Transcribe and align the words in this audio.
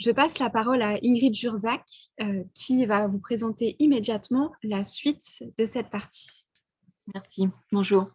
Je 0.00 0.10
passe 0.10 0.38
la 0.38 0.48
parole 0.48 0.80
à 0.80 0.96
Ingrid 1.04 1.34
Jurzac, 1.34 1.84
euh, 2.22 2.42
qui 2.54 2.86
va 2.86 3.06
vous 3.06 3.18
présenter 3.18 3.76
immédiatement 3.80 4.50
la 4.62 4.82
suite 4.82 5.44
de 5.58 5.66
cette 5.66 5.90
partie. 5.90 6.46
Merci. 7.12 7.50
Bonjour. 7.70 8.08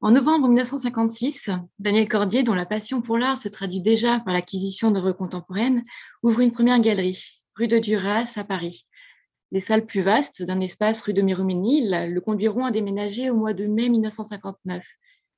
En 0.00 0.12
novembre 0.12 0.46
1956, 0.46 1.50
Daniel 1.80 2.08
Cordier, 2.08 2.44
dont 2.44 2.54
la 2.54 2.66
passion 2.66 3.02
pour 3.02 3.18
l'art 3.18 3.36
se 3.36 3.48
traduit 3.48 3.80
déjà 3.80 4.20
par 4.20 4.32
l'acquisition 4.32 4.92
d'œuvres 4.92 5.10
contemporaines, 5.10 5.84
ouvre 6.22 6.38
une 6.38 6.52
première 6.52 6.78
galerie, 6.78 7.42
rue 7.56 7.66
de 7.66 7.80
Duras, 7.80 8.34
à 8.36 8.44
Paris. 8.44 8.86
Les 9.50 9.58
salles 9.58 9.86
plus 9.86 10.02
vastes 10.02 10.44
d'un 10.44 10.60
espace 10.60 11.02
rue 11.02 11.14
de 11.14 11.22
Miromesnil 11.22 12.10
le 12.12 12.20
conduiront 12.20 12.64
à 12.64 12.70
déménager 12.70 13.28
au 13.28 13.34
mois 13.34 13.54
de 13.54 13.66
mai 13.66 13.88
1959, 13.88 14.86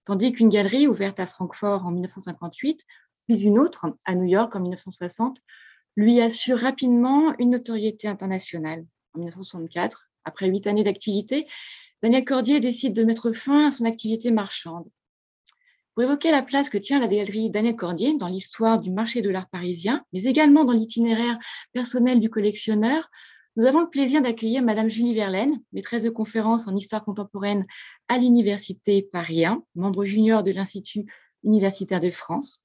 tandis 0.04 0.32
qu'une 0.32 0.50
galerie 0.50 0.86
ouverte 0.86 1.18
à 1.18 1.26
Francfort 1.26 1.86
en 1.86 1.90
1958, 1.90 2.84
puis 3.28 3.42
une 3.42 3.58
autre 3.58 3.86
à 4.06 4.14
New 4.14 4.24
York 4.24 4.56
en 4.56 4.60
1960, 4.60 5.42
lui 5.96 6.20
assure 6.20 6.58
rapidement 6.58 7.34
une 7.38 7.50
notoriété 7.50 8.08
internationale. 8.08 8.86
En 9.14 9.18
1964, 9.18 10.08
après 10.24 10.48
huit 10.48 10.66
années 10.66 10.84
d'activité, 10.84 11.46
Daniel 12.02 12.24
Cordier 12.24 12.58
décide 12.58 12.94
de 12.94 13.04
mettre 13.04 13.32
fin 13.32 13.66
à 13.66 13.70
son 13.70 13.84
activité 13.84 14.30
marchande. 14.30 14.88
Pour 15.94 16.04
évoquer 16.04 16.30
la 16.30 16.42
place 16.42 16.70
que 16.70 16.78
tient 16.78 17.00
la 17.00 17.08
galerie 17.08 17.50
Daniel 17.50 17.76
Cordier 17.76 18.16
dans 18.16 18.28
l'histoire 18.28 18.78
du 18.78 18.90
marché 18.90 19.20
de 19.20 19.28
l'art 19.28 19.48
parisien, 19.50 20.04
mais 20.12 20.22
également 20.22 20.64
dans 20.64 20.72
l'itinéraire 20.72 21.38
personnel 21.72 22.20
du 22.20 22.30
collectionneur, 22.30 23.10
nous 23.56 23.66
avons 23.66 23.80
le 23.80 23.90
plaisir 23.90 24.22
d'accueillir 24.22 24.62
Madame 24.62 24.88
Julie 24.88 25.14
Verlaine, 25.14 25.60
maîtresse 25.72 26.04
de 26.04 26.10
conférences 26.10 26.66
en 26.68 26.76
histoire 26.76 27.04
contemporaine 27.04 27.66
à 28.06 28.16
l'Université 28.16 29.02
Paris 29.02 29.44
1, 29.44 29.62
membre 29.74 30.04
junior 30.04 30.44
de 30.44 30.52
l'Institut 30.52 31.04
universitaire 31.42 32.00
de 32.00 32.10
France. 32.10 32.62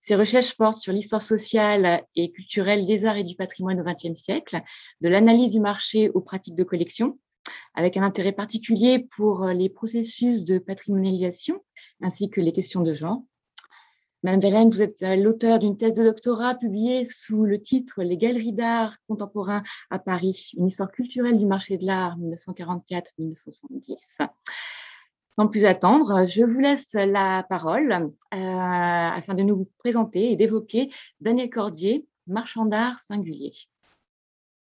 Ses 0.00 0.14
recherches 0.14 0.56
portent 0.56 0.78
sur 0.78 0.92
l'histoire 0.92 1.20
sociale 1.20 2.04
et 2.14 2.30
culturelle 2.30 2.86
des 2.86 3.04
arts 3.04 3.16
et 3.16 3.24
du 3.24 3.34
patrimoine 3.34 3.80
au 3.80 3.84
XXe 3.84 4.18
siècle, 4.18 4.62
de 5.00 5.08
l'analyse 5.08 5.52
du 5.52 5.60
marché 5.60 6.08
aux 6.10 6.20
pratiques 6.20 6.54
de 6.54 6.64
collection, 6.64 7.18
avec 7.74 7.96
un 7.96 8.02
intérêt 8.02 8.32
particulier 8.32 9.06
pour 9.16 9.46
les 9.46 9.68
processus 9.68 10.44
de 10.44 10.58
patrimonialisation 10.58 11.62
ainsi 12.00 12.30
que 12.30 12.40
les 12.40 12.52
questions 12.52 12.82
de 12.82 12.92
genre. 12.92 13.22
Madame 14.24 14.40
Verlaine, 14.40 14.70
vous 14.70 14.82
êtes 14.82 15.02
l'auteur 15.02 15.60
d'une 15.60 15.76
thèse 15.76 15.94
de 15.94 16.02
doctorat 16.02 16.56
publiée 16.56 17.04
sous 17.04 17.44
le 17.44 17.62
titre 17.62 18.02
Les 18.02 18.16
galeries 18.16 18.52
d'art 18.52 18.96
contemporain 19.06 19.62
à 19.90 20.00
Paris, 20.00 20.50
une 20.56 20.66
histoire 20.66 20.90
culturelle 20.90 21.38
du 21.38 21.46
marché 21.46 21.76
de 21.76 21.86
l'art 21.86 22.18
1944-1970. 22.18 24.28
Sans 25.38 25.46
plus 25.46 25.66
attendre, 25.66 26.26
je 26.26 26.42
vous 26.42 26.58
laisse 26.58 26.94
la 26.94 27.44
parole 27.48 28.10
euh, 28.34 28.36
afin 28.36 29.34
de 29.34 29.44
nous 29.44 29.70
présenter 29.78 30.32
et 30.32 30.36
d'évoquer 30.36 30.90
Daniel 31.20 31.48
Cordier, 31.48 32.08
marchand 32.26 32.64
d'art 32.64 32.98
singulier. 32.98 33.52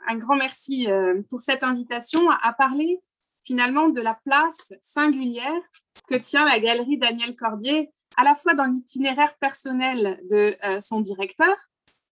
Un 0.08 0.16
grand 0.16 0.34
merci 0.34 0.90
euh, 0.90 1.22
pour 1.30 1.42
cette 1.42 1.62
invitation 1.62 2.28
à 2.28 2.52
parler 2.52 2.98
finalement 3.44 3.88
de 3.88 4.00
la 4.00 4.18
place 4.24 4.72
singulière 4.80 5.62
que 6.08 6.16
tient 6.16 6.44
la 6.44 6.58
galerie 6.58 6.98
Daniel 6.98 7.36
Cordier 7.36 7.92
à 8.16 8.24
la 8.24 8.34
fois 8.34 8.54
dans 8.54 8.64
l'itinéraire 8.64 9.36
personnel 9.38 10.20
de 10.28 10.56
euh, 10.64 10.80
son 10.80 11.00
directeur, 11.00 11.54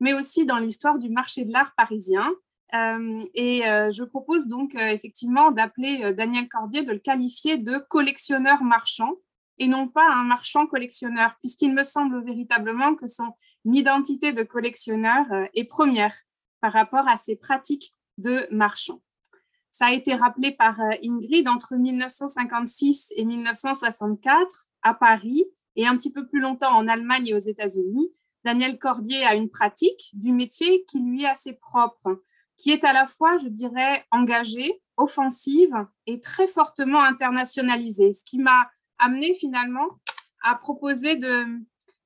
mais 0.00 0.12
aussi 0.12 0.44
dans 0.44 0.58
l'histoire 0.58 0.98
du 0.98 1.08
marché 1.08 1.46
de 1.46 1.52
l'art 1.52 1.72
parisien. 1.78 2.30
Euh, 2.74 3.20
et 3.34 3.68
euh, 3.68 3.90
je 3.90 4.04
propose 4.04 4.46
donc 4.46 4.74
effectivement 4.74 5.50
d'appeler 5.50 6.12
Daniel 6.12 6.48
Cordier, 6.48 6.82
de 6.82 6.92
le 6.92 6.98
qualifier 6.98 7.56
de 7.56 7.78
collectionneur 7.78 8.62
marchand 8.62 9.12
et 9.58 9.68
non 9.68 9.88
pas 9.88 10.06
un 10.08 10.24
marchand 10.24 10.66
collectionneur, 10.66 11.36
puisqu'il 11.38 11.74
me 11.74 11.84
semble 11.84 12.24
véritablement 12.24 12.94
que 12.94 13.06
son 13.06 13.34
identité 13.64 14.32
de 14.32 14.42
collectionneur 14.42 15.26
est 15.54 15.64
première 15.64 16.14
par 16.60 16.72
rapport 16.72 17.06
à 17.08 17.16
ses 17.16 17.36
pratiques 17.36 17.94
de 18.16 18.46
marchand. 18.50 19.02
Ça 19.70 19.86
a 19.86 19.92
été 19.92 20.14
rappelé 20.14 20.52
par 20.52 20.80
Ingrid 21.04 21.46
entre 21.46 21.76
1956 21.76 23.12
et 23.16 23.24
1964 23.24 24.68
à 24.82 24.94
Paris 24.94 25.44
et 25.76 25.86
un 25.86 25.96
petit 25.96 26.12
peu 26.12 26.26
plus 26.26 26.40
longtemps 26.40 26.74
en 26.74 26.88
Allemagne 26.88 27.28
et 27.28 27.34
aux 27.34 27.38
États-Unis, 27.38 28.10
Daniel 28.44 28.78
Cordier 28.78 29.24
a 29.24 29.34
une 29.34 29.50
pratique 29.50 30.10
du 30.14 30.32
métier 30.32 30.84
qui 30.86 31.00
lui 31.00 31.24
est 31.24 31.28
assez 31.28 31.52
propre, 31.52 32.22
qui 32.60 32.70
est 32.70 32.84
à 32.84 32.92
la 32.92 33.06
fois, 33.06 33.38
je 33.38 33.48
dirais, 33.48 34.04
engagée, 34.10 34.82
offensive 34.98 35.74
et 36.06 36.20
très 36.20 36.46
fortement 36.46 37.02
internationalisée, 37.02 38.12
ce 38.12 38.22
qui 38.22 38.38
m'a 38.38 38.70
amené 38.98 39.32
finalement 39.32 39.88
à 40.42 40.56
proposer 40.56 41.16
de, 41.16 41.46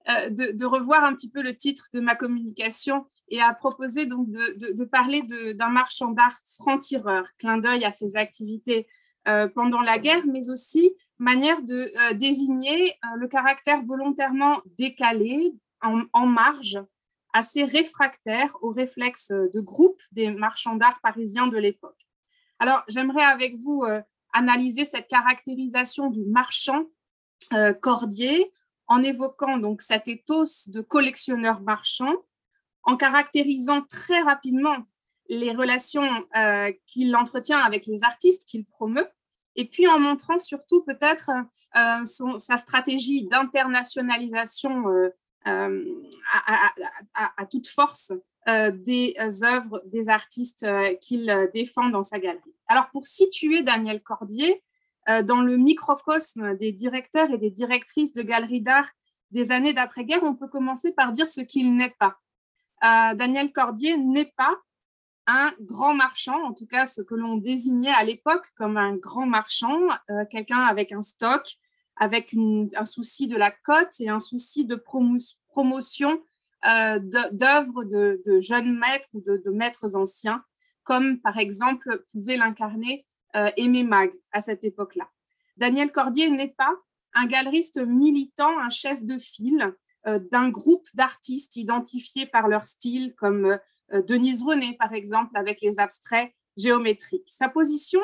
euh, 0.09 0.69
revoir 0.69 1.03
un 1.03 1.13
petit 1.13 1.29
peu 1.29 1.43
le 1.43 1.57
titre 1.57 1.89
de 1.93 1.99
ma 1.99 2.15
communication 2.15 3.05
et 3.29 3.41
à 3.41 3.53
proposer 3.53 4.07
donc 4.07 4.31
de, 4.31 4.85
parler 4.85 5.23
d'un 5.55 5.71
marchand 5.71 6.13
d'art 6.13 6.39
franc-tireur, 6.61 7.25
clin 7.39 7.59
d'œil 7.59 7.85
à 7.85 7.91
ses 7.91 8.15
activités 8.15 8.87
euh, 9.27 9.49
pendant 9.49 9.81
la 9.81 9.99
guerre, 9.99 10.25
mais 10.25 10.51
aussi 10.51 10.95
manière 11.19 11.63
de 11.63 11.75
euh, 11.75 12.15
désigner 12.15 12.95
le 13.17 13.27
caractère 13.27 13.83
volontairement 13.83 14.61
décalé, 14.79 15.53
en, 15.83 16.27
marge, 16.27 16.79
assez 17.35 17.65
réfractaire 17.65 18.57
aux 18.63 18.71
réflexes 18.71 19.33
de 19.33 19.61
groupe 19.61 20.01
des 20.13 20.31
marchands 20.31 20.77
d'art 20.77 21.01
parisiens 21.03 21.49
de 21.49 21.59
l'époque. 21.59 22.01
Alors, 22.59 22.83
j'aimerais 22.89 23.25
avec 23.25 23.57
vous 23.57 23.83
euh, 23.83 24.01
analyser 24.33 24.87
cette 24.87 25.09
caractérisation 25.09 26.09
du 26.11 26.25
marchand 26.25 26.87
cordier 27.83 28.51
en 28.89 29.03
évoquant 29.03 29.59
donc 29.59 29.81
cet 29.83 30.09
ethos 30.09 30.67
de 30.67 30.81
collectionneur 30.81 31.61
marchand, 31.61 32.15
en 32.83 32.97
caractérisant 32.97 33.83
très 33.83 34.21
rapidement 34.23 34.79
les 35.29 35.53
relations 35.53 36.27
qu'il 36.87 37.15
entretient 37.15 37.61
avec 37.61 37.87
les 37.87 38.03
artistes 38.03 38.49
qu'il 38.49 38.65
promeut, 38.65 39.07
et 39.57 39.69
puis 39.69 39.87
en 39.87 39.99
montrant 39.99 40.39
surtout 40.39 40.83
peut-être 40.83 41.31
euh, 41.77 42.39
sa 42.39 42.57
stratégie 42.57 43.27
d'internationalisation 43.29 44.89
euh, 45.47 45.85
euh, 45.85 46.87
à, 47.15 47.47
toute 47.47 47.67
force 47.67 48.13
des 48.47 49.17
œuvres 49.43 49.83
des 49.87 50.09
artistes 50.09 50.67
qu'il 51.01 51.51
défend 51.55 51.89
dans 51.89 52.03
sa 52.03 52.19
galerie. 52.19 52.55
Alors 52.69 52.91
pour 52.91 53.07
situer 53.07 53.63
Daniel 53.63 54.03
Cordier 54.03 54.63
dans 55.07 55.41
le 55.41 55.57
microcosme 55.57 56.55
des 56.59 56.73
directeurs 56.73 57.31
et 57.31 57.39
des 57.39 57.51
directrices 57.51 58.13
de 58.13 58.23
galeries 58.23 58.61
d'art 58.61 58.91
des 59.31 59.51
années 59.51 59.73
d'après-guerre, 59.73 60.23
on 60.23 60.35
peut 60.35 60.49
commencer 60.49 60.93
par 60.93 61.13
dire 61.13 61.29
ce 61.29 61.41
qu'il 61.41 61.75
n'est 61.75 61.95
pas. 61.99 62.19
Daniel 62.83 63.51
Cordier 63.51 63.97
n'est 63.97 64.33
pas 64.37 64.55
un 65.27 65.53
grand 65.61 65.95
marchand, 65.95 66.43
en 66.45 66.53
tout 66.53 66.67
cas 66.67 66.87
ce 66.87 67.01
que 67.01 67.15
l'on 67.15 67.37
désignait 67.37 67.93
à 67.93 68.05
l'époque 68.05 68.47
comme 68.57 68.77
un 68.77 68.97
grand 68.97 69.27
marchand, 69.27 69.79
euh, 70.11 70.25
quelqu'un 70.31 70.61
avec 70.61 70.93
un 70.93 71.03
stock, 71.03 71.43
avec 71.97 72.35
un 72.35 72.85
souci 72.85 73.27
de 73.27 73.37
la 73.37 73.51
cote 73.51 74.01
et 74.01 74.09
un 74.09 74.21
souci 74.21 74.65
de 74.65 74.75
promotion 75.49 76.23
euh, 76.67 76.99
d'œuvres 77.33 77.85
de, 77.85 78.41
jeunes 78.41 78.77
maîtres 78.77 79.09
ou 79.13 79.21
de, 79.21 79.51
maîtres 79.51 79.95
anciens, 79.95 80.43
comme 80.83 81.21
par 81.21 81.39
exemple 81.39 82.03
pouvait 82.11 82.37
l'incarner 82.37 83.07
euh, 83.37 83.51
Aimé 83.57 83.85
Mag 83.85 84.13
à 84.33 84.41
cette 84.41 84.65
époque-là. 84.65 85.09
Daniel 85.57 85.93
Cordier 85.93 86.31
n'est 86.31 86.55
pas 86.57 86.75
un 87.15 87.27
galeriste 87.27 87.79
militant, 87.79 88.59
un 88.59 88.71
chef 88.71 89.05
de 89.05 89.19
file 89.19 89.75
d'un 90.05 90.51
groupe 90.51 90.87
d'artistes 90.93 91.57
identifiés 91.57 92.27
par 92.27 92.47
leur 92.49 92.65
style 92.65 93.15
comme 93.15 93.57
euh, 93.93 94.03
Denise 94.03 94.43
René, 94.43 94.75
par 94.79 94.93
exemple, 94.93 95.37
avec 95.37 95.61
les 95.61 95.79
abstraits 95.79 96.33
géométriques. 96.57 97.29
Sa 97.29 97.49
position 97.49 98.01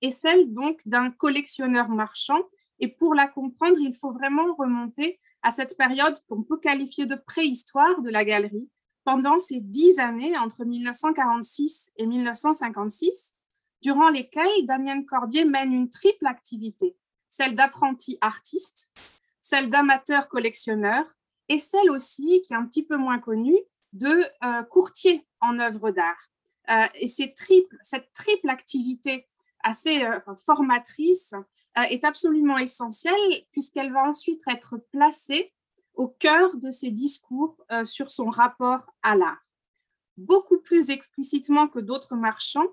est 0.00 0.10
celle 0.10 0.52
donc 0.52 0.80
d'un 0.86 1.10
collectionneur 1.10 1.88
marchand. 1.88 2.42
Et 2.80 2.88
pour 2.88 3.14
la 3.14 3.28
comprendre, 3.28 3.78
il 3.78 3.94
faut 3.94 4.12
vraiment 4.12 4.54
remonter 4.54 5.20
à 5.42 5.50
cette 5.50 5.76
période 5.76 6.18
qu'on 6.28 6.42
peut 6.42 6.58
qualifier 6.58 7.06
de 7.06 7.14
préhistoire 7.14 8.00
de 8.00 8.10
la 8.10 8.24
galerie, 8.24 8.68
pendant 9.04 9.38
ces 9.38 9.60
dix 9.60 9.98
années 10.00 10.36
entre 10.38 10.64
1946 10.64 11.92
et 11.96 12.06
1956, 12.06 13.36
durant 13.82 14.08
lesquelles 14.08 14.66
Damien 14.66 15.02
Cordier 15.02 15.44
mène 15.44 15.72
une 15.72 15.90
triple 15.90 16.26
activité, 16.26 16.96
celle 17.28 17.54
d'apprenti 17.54 18.16
artiste, 18.22 18.90
celle 19.42 19.68
d'amateur 19.68 20.28
collectionneur 20.28 21.04
et 21.50 21.58
celle 21.58 21.90
aussi, 21.90 22.42
qui 22.46 22.54
est 22.54 22.56
un 22.56 22.64
petit 22.64 22.82
peu 22.82 22.96
moins 22.96 23.18
connue, 23.18 23.58
de 23.92 24.24
euh, 24.42 24.62
courtier 24.64 25.26
en 25.40 25.58
œuvre 25.58 25.90
d'art. 25.90 26.28
Euh, 26.70 26.86
et 26.94 27.06
cette 27.06 27.34
triple 27.34 28.48
activité 28.48 29.28
assez 29.62 30.02
euh, 30.02 30.18
formatrice 30.44 31.34
est 31.76 32.04
absolument 32.04 32.58
essentielle 32.58 33.44
puisqu'elle 33.50 33.92
va 33.92 34.08
ensuite 34.08 34.42
être 34.48 34.76
placée 34.92 35.52
au 35.94 36.08
cœur 36.08 36.56
de 36.56 36.70
ses 36.70 36.90
discours 36.90 37.56
sur 37.84 38.10
son 38.10 38.26
rapport 38.26 38.90
à 39.02 39.16
l'art. 39.16 39.44
Beaucoup 40.16 40.58
plus 40.58 40.90
explicitement 40.90 41.68
que 41.68 41.78
d'autres 41.78 42.16
marchands, 42.16 42.66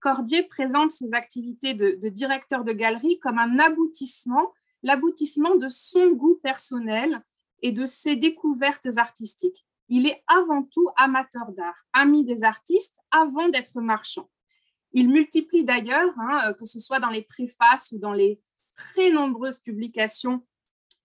Cordier 0.00 0.44
présente 0.44 0.92
ses 0.92 1.14
activités 1.14 1.74
de, 1.74 1.98
de 2.00 2.08
directeur 2.08 2.64
de 2.64 2.72
galerie 2.72 3.18
comme 3.18 3.38
un 3.38 3.58
aboutissement, 3.58 4.52
l'aboutissement 4.82 5.56
de 5.56 5.68
son 5.68 6.12
goût 6.12 6.38
personnel 6.42 7.22
et 7.62 7.72
de 7.72 7.86
ses 7.86 8.16
découvertes 8.16 8.88
artistiques. 8.96 9.66
il 9.88 10.06
est 10.06 10.22
avant 10.26 10.62
tout 10.62 10.88
amateur 10.96 11.50
d'art, 11.52 11.86
ami 11.92 12.24
des 12.24 12.44
artistes 12.44 12.96
avant 13.10 13.48
d'être 13.48 13.80
marchand. 13.80 14.28
Il 14.92 15.08
multiplie 15.08 15.64
d'ailleurs, 15.64 16.12
hein, 16.18 16.52
que 16.54 16.66
ce 16.66 16.78
soit 16.78 17.00
dans 17.00 17.10
les 17.10 17.22
préfaces 17.22 17.92
ou 17.92 17.98
dans 17.98 18.12
les 18.12 18.40
très 18.74 19.10
nombreuses 19.10 19.58
publications 19.58 20.42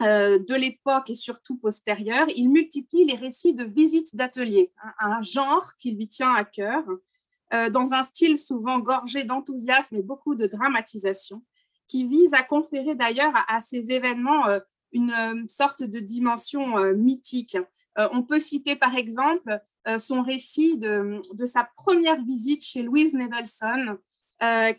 euh, 0.01 0.39
de 0.39 0.56
l'époque 0.56 1.09
et 1.09 1.13
surtout 1.13 1.57
postérieure, 1.57 2.25
il 2.35 2.50
multiplie 2.50 3.06
les 3.06 3.15
récits 3.15 3.53
de 3.53 3.63
visites 3.63 4.15
d'ateliers, 4.15 4.71
un, 5.00 5.21
genre 5.21 5.77
qui 5.77 5.91
lui 5.91 6.07
tient 6.07 6.33
à 6.33 6.44
cœur, 6.44 6.83
euh, 7.53 7.69
dans 7.69 7.94
un 7.94 8.03
style 8.03 8.38
souvent 8.38 8.80
gorgé 8.80 9.24
d'enthousiasme 9.24 9.95
et 9.95 10.01
beaucoup 10.01 10.36
de 10.36 10.45
dramatisation, 10.45 11.44
qui 11.88 12.06
vise 12.06 12.33
à 12.33 12.44
conférer 12.44 12.95
d'ailleurs 12.95 13.33
à, 13.47 13.62
ces 13.62 13.91
événements 13.91 14.47
euh, 14.47 14.59
une 14.91 15.47
sorte 15.47 15.83
de 15.83 16.00
dimension 16.00 16.94
mythique. 16.94 17.57
on 17.97 18.21
peut 18.21 18.38
citer 18.38 18.75
par 18.75 18.95
exemple 18.95 19.59
son 19.97 20.21
récit 20.21 20.77
de, 20.77 21.21
sa 21.45 21.68
première 21.75 22.21
visite 22.24 22.63
chez 22.63 22.83
Louise 22.83 23.13
Nevelson, 23.13 23.97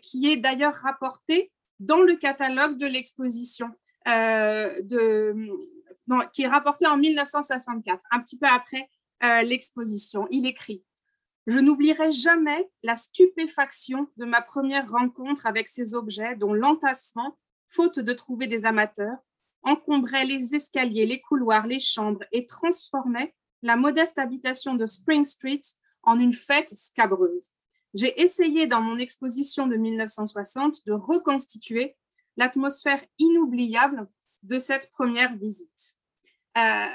qui 0.01 0.31
est 0.31 0.37
d'ailleurs 0.37 0.73
rapporté 0.75 1.51
dans 1.79 2.01
le 2.01 2.15
catalogue 2.15 2.77
de 2.77 2.85
l'exposition. 2.85 3.69
Euh, 4.07 4.79
qui 6.33 6.43
est 6.43 6.47
rapporté 6.47 6.85
en 6.85 6.97
1964, 6.97 8.01
un 8.11 8.19
petit 8.19 8.37
peu 8.37 8.45
après 8.47 8.89
euh, 9.23 9.41
l'exposition. 9.41 10.27
Il 10.29 10.45
écrit 10.45 10.83
Je 11.47 11.57
n'oublierai 11.57 12.11
jamais 12.11 12.69
la 12.83 12.95
stupéfaction 12.95 14.07
de 14.17 14.25
ma 14.25 14.41
première 14.41 14.89
rencontre 14.89 15.47
avec 15.47 15.67
ces 15.67 15.95
objets 15.95 16.35
dont 16.35 16.53
l'entassement, 16.53 17.37
faute 17.67 17.99
de 17.99 18.13
trouver 18.13 18.47
des 18.47 18.65
amateurs, 18.65 19.17
encombrait 19.63 20.25
les 20.25 20.53
escaliers, 20.53 21.07
les 21.07 21.21
couloirs, 21.21 21.65
les 21.65 21.79
chambres 21.79 22.23
et 22.31 22.45
transformait 22.45 23.33
la 23.65 23.75
modeste 23.75 24.19
habitation 24.19 24.75
de 24.75 24.85
Spring 24.85 25.25
Street 25.25 25.61
en 26.03 26.19
une 26.19 26.33
fête 26.33 26.69
scabreuse. 26.69 27.49
J'ai 27.95 28.21
essayé 28.21 28.67
dans 28.67 28.81
mon 28.81 28.97
exposition 28.97 29.65
de 29.65 29.75
1960 29.75 30.85
de 30.85 30.93
reconstituer 30.93 31.95
l'atmosphère 32.37 33.03
inoubliable 33.17 34.07
de 34.43 34.59
cette 34.59 34.91
première 34.91 35.35
visite. 35.35 35.95
Euh, 36.57 36.85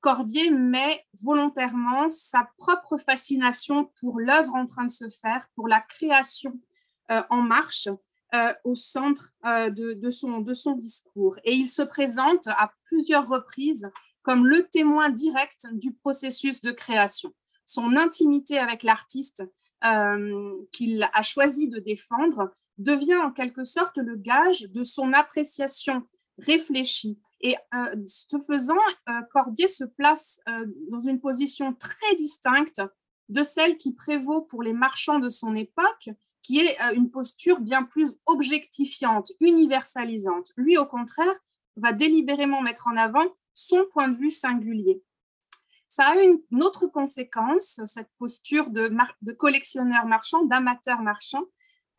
Cordier 0.00 0.50
met 0.50 1.06
volontairement 1.22 2.10
sa 2.10 2.50
propre 2.58 2.96
fascination 2.98 3.92
pour 4.00 4.18
l'œuvre 4.18 4.56
en 4.56 4.66
train 4.66 4.86
de 4.86 4.90
se 4.90 5.08
faire, 5.08 5.48
pour 5.54 5.68
la 5.68 5.80
création 5.80 6.58
euh, 7.12 7.22
en 7.30 7.42
marche, 7.42 7.88
euh, 8.34 8.52
au 8.64 8.74
centre 8.74 9.32
de, 9.44 10.10
son, 10.10 10.40
de 10.40 10.54
son 10.54 10.72
discours. 10.72 11.38
Et 11.44 11.54
il 11.54 11.68
se 11.68 11.82
présente 11.82 12.48
à 12.48 12.72
plusieurs 12.84 13.28
reprises 13.28 13.88
comme 14.30 14.46
le 14.46 14.68
témoin 14.68 15.08
direct 15.08 15.66
du 15.72 15.92
processus 15.92 16.62
de 16.62 16.70
création. 16.70 17.34
Son 17.66 17.96
intimité 17.96 18.58
avec 18.58 18.84
l'artiste 18.84 19.42
qu'il 20.70 21.02
a 21.12 21.22
choisi 21.22 21.66
de 21.66 21.80
défendre 21.80 22.54
devient 22.78 23.16
en 23.16 23.32
quelque 23.32 23.64
sorte 23.64 23.96
le 23.96 24.14
gage 24.14 24.68
de 24.70 24.84
son 24.84 25.14
appréciation 25.14 26.06
réfléchie. 26.38 27.18
Et 27.40 27.56
euh, 27.74 27.96
ce 28.06 28.38
faisant, 28.38 28.78
euh, 29.08 29.20
Cordier 29.32 29.66
se 29.66 29.82
place 29.82 30.40
euh, 30.48 30.64
dans 30.92 31.00
une 31.00 31.20
position 31.20 31.74
très 31.74 32.14
distincte 32.14 32.82
de 33.30 33.42
celle 33.42 33.78
qui 33.78 33.92
prévaut 33.92 34.42
pour 34.42 34.62
les 34.62 34.74
marchands 34.74 35.18
de 35.18 35.28
son 35.28 35.56
époque, 35.56 36.10
qui 36.42 36.60
est 36.60 36.76
une 36.94 37.10
posture 37.10 37.58
bien 37.58 37.82
plus 37.82 38.14
objectifiante, 38.26 39.32
universalisante. 39.40 40.52
Lui, 40.56 40.78
au 40.78 40.86
contraire, 40.86 41.34
va 41.74 41.92
délibérément 41.92 42.62
mettre 42.62 42.86
en 42.86 42.96
avant 42.96 43.26
son 43.60 43.84
point 43.92 44.08
de 44.08 44.16
vue 44.16 44.30
singulier. 44.30 45.02
Ça 45.88 46.06
a 46.06 46.22
une 46.22 46.62
autre 46.62 46.86
conséquence, 46.86 47.80
cette 47.84 48.10
posture 48.18 48.70
de, 48.70 48.92
collectionneur 49.32 50.06
marchand, 50.06 50.44
d'amateur 50.44 51.02
marchand, 51.02 51.42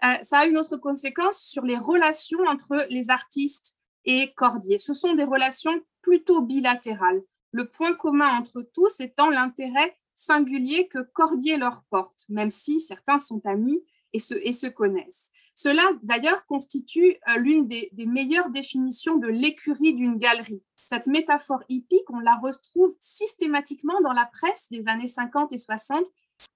euh, 0.04 0.16
ça 0.24 0.40
a 0.40 0.46
une 0.46 0.58
autre 0.58 0.78
conséquence 0.78 1.44
sur 1.44 1.64
les 1.64 1.78
relations 1.78 2.40
entre 2.48 2.88
les 2.90 3.10
artistes 3.10 3.76
et 4.06 4.34
Cordier. 4.34 4.80
Ce 4.80 4.94
sont 4.94 5.14
des 5.14 5.26
relations 5.26 5.80
plutôt 6.02 6.42
bilatérales. 6.42 7.22
Le 7.52 7.68
point 7.68 7.94
commun 7.94 8.30
entre 8.40 8.62
tous 8.62 9.00
étant 9.00 9.30
l'intérêt 9.30 9.96
singulier 10.16 10.88
que 10.88 11.00
Cordier 11.14 11.58
leur 11.58 11.84
porte, 11.90 12.26
même 12.30 12.50
si 12.50 12.80
certains 12.80 13.20
sont 13.20 13.46
amis 13.46 13.84
et 14.14 14.20
et 14.44 14.54
se 14.54 14.68
connaissent. 14.68 15.32
Cela, 15.64 15.84
d'ailleurs, 16.02 16.48
constitue 16.48 17.18
euh, 17.30 17.38
l'une 17.38 17.68
des, 17.68 17.92
meilleures 18.08 18.50
définitions 18.50 19.18
de 19.18 19.28
l'écurie 19.28 19.94
d'une 19.94 20.18
galerie. 20.18 20.64
Cette 20.76 21.06
métaphore 21.06 21.64
hippique, 21.70 22.10
on 22.10 22.18
la 22.20 22.34
retrouve 22.34 22.96
systématiquement 23.00 24.02
dans 24.02 24.12
la 24.12 24.26
presse 24.26 24.70
des 24.72 24.88
années 24.88 25.08
50 25.08 25.54
et 25.54 25.60
60 25.60 26.08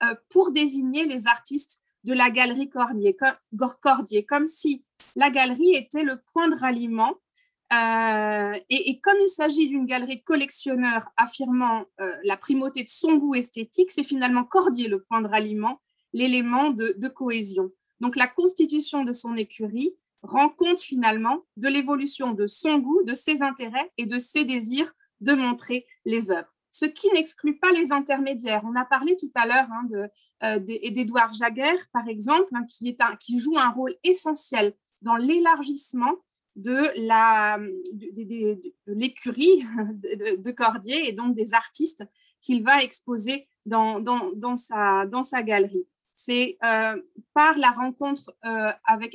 euh, 0.02 0.16
pour 0.32 0.52
désigner 0.52 1.06
les 1.06 1.28
artistes 1.28 1.84
de 2.04 2.14
la 2.14 2.32
galerie 2.32 2.68
Cordier, 2.68 4.26
comme 4.26 4.48
si 4.48 4.84
la 5.16 5.30
galerie 5.30 5.76
était 5.76 6.02
le 6.02 6.20
point 6.34 6.48
de 6.48 6.56
ralliement. 6.56 7.14
Euh, 7.74 8.60
et, 8.72 9.00
comme 9.02 9.18
il 9.22 9.30
s'agit 9.30 9.68
d'une 9.68 9.86
galerie 9.86 10.18
de 10.18 10.24
collectionneurs 10.24 11.10
affirmant 11.16 11.86
la 12.24 12.38
primauté 12.38 12.82
de 12.82 12.90
son 12.90 13.18
goût 13.18 13.36
esthétique, 13.36 13.92
c'est 13.92 14.04
finalement 14.04 14.46
Cordier 14.46 14.88
le 14.88 15.04
point 15.04 15.22
de 15.22 15.28
ralliement, 15.28 15.80
l'élément 16.12 16.72
de 16.72 17.08
cohésion. 17.08 17.72
Donc 18.00 18.16
la 18.16 18.28
constitution 18.28 19.04
de 19.04 19.12
son 19.12 19.36
écurie 19.36 19.96
rend 20.22 20.50
compte 20.50 20.80
finalement 20.80 21.46
de 21.58 21.68
l'évolution 21.68 22.32
de 22.32 22.48
son 22.48 22.80
goût, 22.80 23.04
de 23.04 23.14
ses 23.14 23.42
intérêts 23.44 23.92
et 23.98 24.06
de 24.06 24.18
ses 24.18 24.44
désirs 24.44 24.94
de 25.22 25.34
montrer 25.34 25.86
les 26.04 26.32
œuvres 26.32 26.56
ce 26.76 26.84
qui 26.84 27.10
n'exclut 27.14 27.58
pas 27.58 27.72
les 27.72 27.94
intermédiaires. 27.94 28.64
On 28.66 28.76
a 28.76 28.84
parlé 28.84 29.16
tout 29.16 29.32
à 29.34 29.46
l'heure 29.46 29.68
hein, 29.72 29.88
euh, 30.44 30.60
d'Edouard 30.60 31.32
Jaguer, 31.32 31.78
par 31.94 32.06
exemple, 32.10 32.50
hein, 32.54 32.66
qui, 32.68 33.40
joue 33.40 33.58
un 33.58 33.70
rôle 33.70 33.96
essentiel 34.04 34.74
dans 35.02 35.16
l'élargissement 35.16 36.16
de 36.58 36.92
l'écurie 38.88 39.64
de, 39.94 40.42
de, 40.42 40.52
Cordier 40.52 41.08
et 41.08 41.14
donc 41.14 41.34
des 41.34 41.54
artistes 41.54 42.04
qu'il 42.42 42.62
va 42.62 42.84
exposer 42.84 43.48
dans 43.66 44.58
sa 44.58 45.44
galerie. 45.44 45.88
C'est 46.16 46.58
euh, 46.64 46.96
par 47.34 47.58
la 47.58 47.72
rencontre 47.72 48.34
euh, 48.46 48.72
avec 48.86 49.14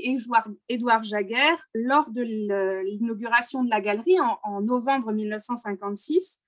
Édouard 0.69 1.03
Jaguer 1.03 1.55
lors 1.75 2.11
de 2.11 2.21
l'inauguration 2.21 3.65
de 3.65 3.71
la 3.71 3.81
galerie 3.81 4.19
en, 4.21 4.61
novembre 4.61 5.11
1956 5.13 6.41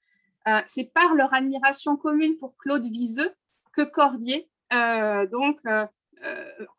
euh, 0.48 0.60
c'est 0.66 0.92
par 0.92 1.14
leur 1.14 1.32
admiration 1.32 1.96
commune 1.96 2.36
pour 2.36 2.56
Claude 2.58 2.84
Viseux 2.84 3.32
que 3.72 3.82
Cordier 3.82 4.50
donc 5.30 5.60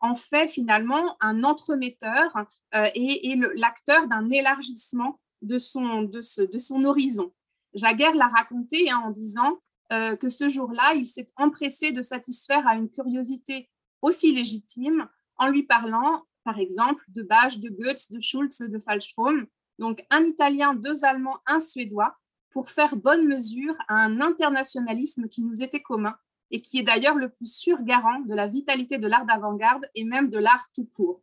en 0.00 0.14
fait 0.14 0.48
finalement 0.48 1.16
un 1.20 1.42
entremetteur 1.42 2.32
et, 2.72 3.36
l'acteur 3.54 4.06
d'un 4.06 4.30
élargissement 4.30 5.20
de 5.42 5.58
son, 5.58 6.02
de, 6.02 6.20
son 6.22 6.84
horizon. 6.84 7.32
Jaguer 7.74 8.12
l'a 8.14 8.28
raconté 8.28 8.90
hein, 8.90 9.02
en 9.04 9.10
disant 9.10 9.58
que 9.90 10.28
ce 10.28 10.48
jour-là, 10.48 10.94
il 10.94 11.06
s'est 11.06 11.26
empressé 11.36 11.92
de 11.92 12.02
satisfaire 12.02 12.66
à 12.66 12.74
une 12.74 12.90
curiosité 12.90 13.68
aussi 14.02 14.32
légitime 14.32 15.08
en 15.36 15.48
lui 15.48 15.62
parlant, 15.62 16.24
par 16.44 16.58
exemple, 16.58 17.04
de 17.08 17.22
Bach, 17.22 17.58
de 17.58 17.68
Goethe, 17.68 18.10
de 18.12 18.20
Schulz, 18.20 18.58
de 18.58 18.78
Fallstrom. 18.78 19.46
Donc, 19.78 20.04
un 20.10 20.22
Italien, 20.22 20.74
deux 20.74 21.04
Allemands, 21.04 21.38
un 21.46 21.58
Suédois, 21.58 22.16
pour 22.50 22.70
faire 22.70 22.96
bonne 22.96 23.26
mesure 23.26 23.74
à 23.88 23.94
un 23.96 24.20
internationalisme 24.20 25.28
qui 25.28 25.42
nous 25.42 25.62
était 25.62 25.82
commun 25.82 26.16
et 26.50 26.62
qui 26.62 26.78
est 26.78 26.84
d'ailleurs 26.84 27.16
le 27.16 27.28
plus 27.28 27.52
sûr 27.52 27.82
garant 27.82 28.20
de 28.20 28.32
la 28.32 28.46
vitalité 28.46 28.96
de 28.98 29.08
l'art 29.08 29.26
d'avant-garde 29.26 29.86
et 29.96 30.04
même 30.04 30.30
de 30.30 30.38
l'art 30.38 30.68
tout 30.72 30.86
court. 30.86 31.20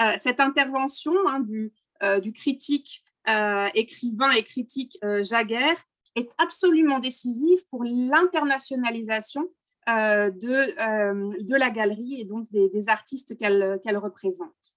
Euh, 0.00 0.14
cette 0.16 0.40
intervention 0.40 1.12
hein, 1.28 1.40
du, 1.40 1.72
euh, 2.02 2.18
du, 2.18 2.32
critique, 2.32 3.04
euh, 3.28 3.68
écrivain 3.74 4.32
et 4.32 4.42
critique 4.42 4.98
Jaguer 5.22 5.74
est 6.18 6.30
absolument 6.38 6.98
décisive 6.98 7.58
pour 7.70 7.84
l'internationalisation 7.84 9.48
de, 9.86 10.30
de, 10.30 11.56
la 11.56 11.70
galerie 11.70 12.20
et 12.20 12.24
donc 12.24 12.46
des, 12.50 12.88
artistes 12.90 13.38
qu'elle 13.38 13.96
représente. 13.96 14.74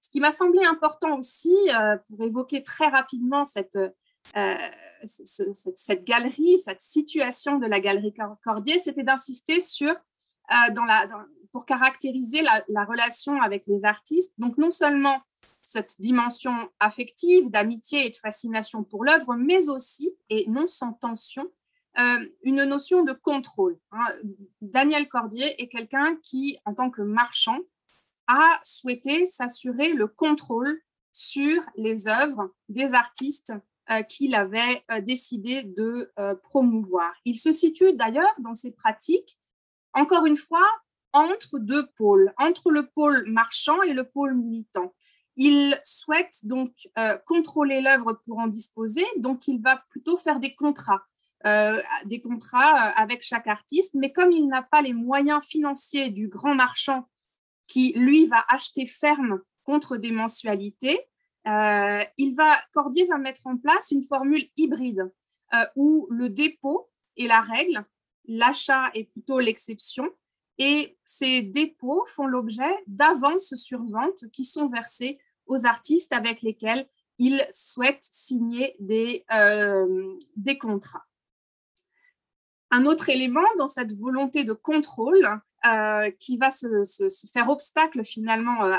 Ce 0.00 0.10
qui 0.10 0.18
m'a 0.18 0.32
semblé 0.32 0.64
important 0.64 1.16
aussi, 1.16 1.54
pour 2.08 2.24
évoquer 2.24 2.64
très 2.64 2.88
rapidement 2.88 3.44
cette, 3.44 3.78
euh, 4.36 4.54
cette, 5.04 6.04
galerie, 6.04 6.58
cette 6.58 6.80
situation 6.80 7.58
de 7.58 7.66
la 7.66 7.80
galerie 7.80 8.12
Cordier, 8.42 8.78
c'était 8.78 9.02
d'insister 9.02 9.60
sur, 9.60 9.90
euh, 9.90 10.72
dans 10.74 10.84
la, 10.84 11.08
pour 11.52 11.64
caractériser 11.64 12.42
la, 12.42 12.84
relation 12.84 13.40
avec 13.40 13.66
les 13.66 13.84
artistes, 13.84 14.34
donc 14.38 14.58
non 14.58 14.70
seulement 14.70 15.18
cette 15.68 16.00
dimension 16.00 16.70
affective, 16.80 17.50
d'amitié 17.50 18.06
et 18.06 18.08
de 18.08 18.16
fascination 18.16 18.84
pour 18.84 19.04
l'œuvre, 19.04 19.36
mais 19.36 19.68
aussi, 19.68 20.16
et 20.30 20.48
non 20.48 20.66
sans 20.66 20.94
tension, 20.94 21.46
euh, 21.98 22.26
une 22.42 22.64
notion 22.64 23.04
de 23.04 23.12
contrôle. 23.12 23.78
Hein. 23.92 24.06
Daniel 24.62 25.08
Cordier 25.08 25.60
est 25.60 25.68
quelqu'un 25.68 26.16
qui, 26.22 26.58
en 26.64 26.72
tant 26.72 26.88
que 26.88 27.02
marchand, 27.02 27.58
a 28.28 28.58
souhaité 28.62 29.26
s'assurer 29.26 29.92
le 29.92 30.06
contrôle 30.06 30.80
sur 31.12 31.60
les 31.76 32.08
œuvres 32.08 32.50
des 32.70 32.94
artistes 32.94 33.52
qu'il 34.10 34.34
avait 34.34 34.84
décidé 35.00 35.62
de 35.62 36.12
promouvoir. 36.42 37.10
Il 37.24 37.38
se 37.38 37.52
situe 37.52 37.94
d'ailleurs 37.94 38.34
dans 38.38 38.54
ses 38.54 38.70
pratiques, 38.70 39.38
encore 39.94 40.26
une 40.26 40.36
fois, 40.36 40.66
entre 41.14 41.58
deux 41.58 41.86
pôles, 41.96 42.34
entre 42.36 42.70
le 42.70 42.86
pôle 42.86 43.24
marchand 43.30 43.80
et 43.82 43.94
le 43.94 44.04
pôle 44.04 44.34
militant. 44.34 44.92
Il 45.38 45.78
souhaite 45.84 46.40
donc 46.42 46.90
contrôler 47.24 47.80
l'œuvre 47.80 48.20
pour 48.24 48.38
en 48.38 48.48
disposer, 48.48 49.04
donc 49.16 49.48
il 49.48 49.62
va 49.62 49.82
plutôt 49.88 50.16
faire 50.16 50.40
des 50.40 50.54
contrats. 50.54 51.04
Euh, 51.46 51.80
des 52.04 52.20
contrats 52.20 52.88
euh, 52.88 52.92
avec 52.96 53.22
chaque 53.22 53.46
artiste, 53.46 53.94
mais 53.94 54.10
comme 54.10 54.32
il 54.32 54.48
n'a 54.48 54.62
pas 54.62 54.82
les 54.82 54.92
moyens 54.92 55.44
financiers 55.44 56.10
du 56.10 56.26
grand 56.26 56.56
marchand 56.56 57.08
qui, 57.68 57.92
lui, 57.94 58.26
va 58.26 58.44
acheter 58.48 58.86
ferme 58.86 59.40
contre 59.62 59.98
des 59.98 60.10
mensualités, 60.10 60.98
euh, 61.46 62.02
Cordier 62.72 63.06
va 63.06 63.18
mettre 63.18 63.46
en 63.46 63.56
place 63.56 63.92
une 63.92 64.02
formule 64.02 64.48
hybride 64.56 65.12
où 65.76 66.08
le 66.10 66.28
dépôt 66.28 66.90
est 67.16 67.28
la 67.28 67.40
règle, 67.40 67.84
l'achat 68.26 68.90
est 68.94 69.04
plutôt 69.04 69.38
l'exception, 69.38 70.10
et 70.58 70.98
ces 71.04 71.40
dépôts 71.40 72.04
font 72.06 72.26
l'objet 72.26 72.74
d'avances 72.86 73.54
sur 73.54 73.82
vente 73.84 74.28
qui 74.32 74.44
sont 74.44 74.68
versées 74.68 75.18
aux 75.48 75.66
artistes 75.66 76.12
avec 76.12 76.42
lesquels 76.42 76.88
il 77.18 77.44
souhaite 77.52 78.02
signer 78.02 78.76
des, 78.78 79.24
des 80.36 80.56
contrats. 80.56 81.04
Un 82.70 82.86
autre 82.86 83.08
élément 83.08 83.48
dans 83.56 83.66
cette 83.66 83.96
volonté 83.98 84.44
de 84.44 84.52
contrôle 84.52 85.26
euh, 85.66 86.12
qui 86.20 86.36
va 86.36 86.52
se, 86.52 86.84
faire 87.32 87.48
obstacle 87.48 88.04
finalement 88.04 88.64
euh, 88.64 88.76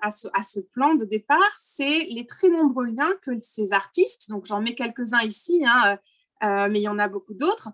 à, 0.00 0.10
ce, 0.10 0.60
plan 0.60 0.94
de 0.94 1.04
départ, 1.04 1.54
c'est 1.58 2.06
les 2.08 2.24
très 2.24 2.48
nombreux 2.48 2.86
liens 2.86 3.12
que 3.20 3.38
ces 3.38 3.74
artistes, 3.74 4.30
donc 4.30 4.46
j'en 4.46 4.62
mets 4.62 4.74
quelques-uns 4.74 5.20
ici, 5.20 5.62
hein, 5.66 5.98
euh, 6.42 6.68
mais 6.70 6.80
il 6.80 6.84
y 6.84 6.88
en 6.88 6.98
a 6.98 7.06
beaucoup 7.06 7.34
d'autres, 7.34 7.68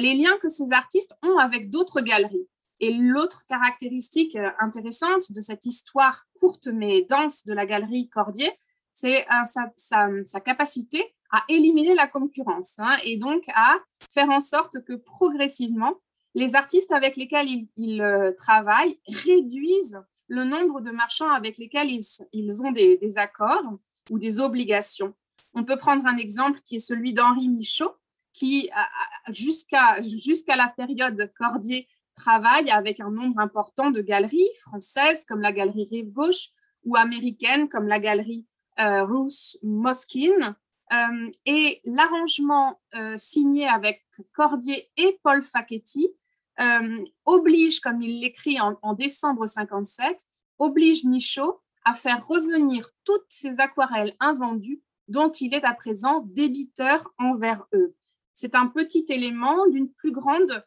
les 0.00 0.14
liens 0.14 0.36
que 0.42 0.48
ces 0.48 0.70
artistes 0.72 1.14
ont 1.22 1.38
avec 1.38 1.70
d'autres 1.70 2.02
galeries. 2.02 2.46
Et 2.80 2.92
l'autre 2.92 3.46
caractéristique 3.46 4.36
intéressante 4.58 5.32
de 5.32 5.40
cette 5.40 5.64
histoire 5.64 6.26
courte 6.38 6.66
mais 6.66 7.06
dense 7.08 7.44
de 7.44 7.52
la 7.52 7.66
galerie 7.66 8.08
Cordier, 8.08 8.52
c'est 8.94 9.26
sa, 9.44 10.40
capacité 10.40 11.14
à 11.30 11.44
éliminer 11.48 11.94
la 11.94 12.06
concurrence 12.06 12.78
hein, 12.78 12.96
et 13.04 13.16
donc 13.16 13.42
à 13.54 13.76
faire 14.10 14.30
en 14.30 14.40
sorte 14.40 14.84
que 14.84 14.94
progressivement, 14.94 15.94
les 16.34 16.54
artistes 16.54 16.92
avec 16.92 17.16
lesquels 17.16 17.48
ils, 17.76 18.02
euh, 18.02 18.32
travaillent 18.32 18.98
réduisent 19.08 20.00
le 20.28 20.44
nombre 20.44 20.80
de 20.80 20.90
marchands 20.90 21.30
avec 21.30 21.58
lesquels 21.58 21.90
ils, 21.90 22.62
ont 22.62 22.72
des, 22.72 23.18
accords 23.18 23.78
ou 24.10 24.18
des 24.18 24.40
obligations. 24.40 25.14
On 25.54 25.64
peut 25.64 25.76
prendre 25.76 26.06
un 26.06 26.16
exemple 26.16 26.60
qui 26.64 26.76
est 26.76 26.80
celui 26.80 27.12
d'Henri 27.12 27.48
Michaud, 27.48 27.94
qui, 28.32 28.68
jusqu'à 29.28 30.02
jusqu'à 30.02 30.56
la 30.56 30.68
période 30.68 31.32
Cordier, 31.38 31.86
travaille 32.16 32.70
avec 32.70 33.00
un 33.00 33.10
nombre 33.10 33.40
important 33.40 33.90
de 33.90 34.00
galeries 34.00 34.50
françaises 34.62 35.24
comme 35.24 35.40
la 35.40 35.52
galerie 35.52 35.88
Rive 35.90 36.12
Gauche 36.12 36.50
ou 36.84 36.96
américaines 36.96 37.68
comme 37.68 37.88
la 37.88 37.98
galerie 37.98 38.46
euh, 38.78 39.04
Ruth 39.04 39.56
Moskine, 39.62 40.56
euh, 40.92 41.30
et 41.46 41.80
l'arrangement 41.84 42.80
euh, 42.94 43.16
signé 43.16 43.66
avec 43.66 44.04
Cordier 44.34 44.90
et 44.96 45.18
Paul 45.22 45.42
Facchetti 45.42 46.08
euh, 46.60 47.04
oblige, 47.24 47.80
comme 47.80 48.02
il 48.02 48.20
l'écrit 48.20 48.58
en, 48.60 48.92
décembre 48.92 49.46
57, 49.46 50.26
oblige 50.58 51.04
Michaud 51.04 51.60
à 51.84 51.94
faire 51.94 52.26
revenir 52.26 52.88
toutes 53.04 53.26
ces 53.28 53.60
aquarelles 53.60 54.14
invendues 54.20 54.82
dont 55.08 55.30
il 55.30 55.54
est 55.54 55.64
à 55.64 55.74
présent 55.74 56.22
débiteur 56.26 57.12
envers 57.18 57.64
eux. 57.74 57.94
C'est 58.34 58.54
un 58.54 58.66
petit 58.66 59.04
élément 59.08 59.66
d'une 59.68 59.90
plus 59.90 60.12
grande 60.12 60.64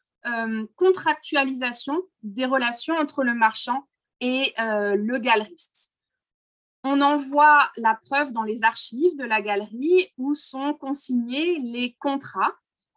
contractualisation 0.76 2.02
des 2.24 2.46
relations 2.46 2.96
entre 2.96 3.24
le 3.24 3.34
marchand 3.34 3.88
et 4.20 4.54
le 4.58 5.18
galeriste. 5.20 5.94
On 6.90 7.02
en 7.02 7.18
voit 7.18 7.70
la 7.76 7.96
preuve 7.96 8.32
dans 8.32 8.44
les 8.44 8.64
archives 8.64 9.18
de 9.18 9.26
la 9.26 9.42
galerie 9.42 10.14
où 10.18 10.36
sont 10.36 10.74
consignés 10.74 11.60
les 11.60 11.98
contrats, 12.00 12.54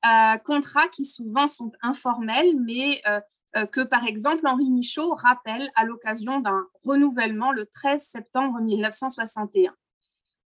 euh, 0.06 0.36
contrats 0.38 0.86
qui 0.88 1.04
souvent 1.04 1.48
sont 1.48 1.72
informels, 1.82 2.56
mais 2.60 3.02
euh, 3.08 3.20
euh, 3.56 3.66
que 3.66 3.80
par 3.80 4.06
exemple 4.06 4.46
Henri 4.46 4.70
Michaud 4.70 5.14
rappelle 5.14 5.72
à 5.74 5.84
l'occasion 5.84 6.38
d'un 6.38 6.66
renouvellement 6.84 7.50
le 7.50 7.66
13 7.66 8.00
septembre 8.00 8.60
1961. 8.60 9.74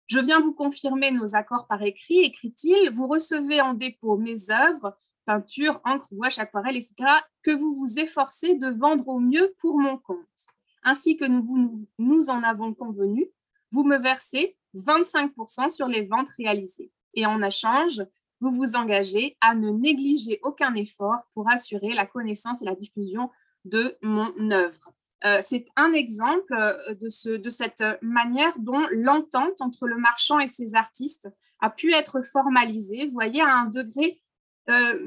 Je 0.08 0.18
viens 0.18 0.40
vous 0.40 0.52
confirmer 0.52 1.10
nos 1.10 1.34
accords 1.34 1.66
par 1.66 1.82
écrit, 1.82 2.18
écrit-il. 2.18 2.90
Vous 2.92 3.06
recevez 3.06 3.62
en 3.62 3.72
dépôt 3.72 4.18
mes 4.18 4.50
œuvres, 4.50 4.94
peinture, 5.24 5.80
encre, 5.84 6.08
gouache, 6.12 6.38
aquarelle, 6.38 6.76
etc., 6.76 6.94
que 7.42 7.50
vous 7.50 7.74
vous 7.74 7.98
efforcez 7.98 8.54
de 8.54 8.68
vendre 8.68 9.08
au 9.08 9.18
mieux 9.18 9.54
pour 9.58 9.78
mon 9.78 9.98
compte 9.98 10.48
ainsi 10.82 11.16
que 11.16 11.24
nous, 11.24 11.86
nous 11.98 12.30
en 12.30 12.42
avons 12.42 12.74
convenu, 12.74 13.28
vous 13.70 13.84
me 13.84 13.98
versez 13.98 14.56
25% 14.74 15.70
sur 15.70 15.88
les 15.88 16.06
ventes 16.06 16.30
réalisées. 16.36 16.90
Et 17.14 17.26
en 17.26 17.42
échange, 17.42 18.02
vous 18.40 18.50
vous 18.50 18.74
engagez 18.76 19.36
à 19.40 19.54
ne 19.54 19.70
négliger 19.70 20.40
aucun 20.42 20.74
effort 20.74 21.20
pour 21.34 21.50
assurer 21.50 21.94
la 21.94 22.06
connaissance 22.06 22.62
et 22.62 22.64
la 22.64 22.74
diffusion 22.74 23.30
de 23.64 23.96
mon 24.02 24.50
œuvre. 24.50 24.92
Euh, 25.24 25.38
c'est 25.40 25.66
un 25.76 25.92
exemple 25.92 26.52
euh, 26.52 26.94
de, 26.94 27.08
ce, 27.08 27.30
de 27.30 27.48
cette 27.48 27.84
manière 28.02 28.58
dont 28.58 28.84
l'entente 28.90 29.60
entre 29.60 29.86
le 29.86 29.96
marchand 29.96 30.40
et 30.40 30.48
ses 30.48 30.74
artistes 30.74 31.28
a 31.60 31.70
pu 31.70 31.92
être 31.92 32.20
formalisée, 32.22 33.06
vous 33.06 33.12
voyez, 33.12 33.40
à 33.40 33.54
un 33.54 33.66
degré 33.66 34.20
euh. 34.69 34.99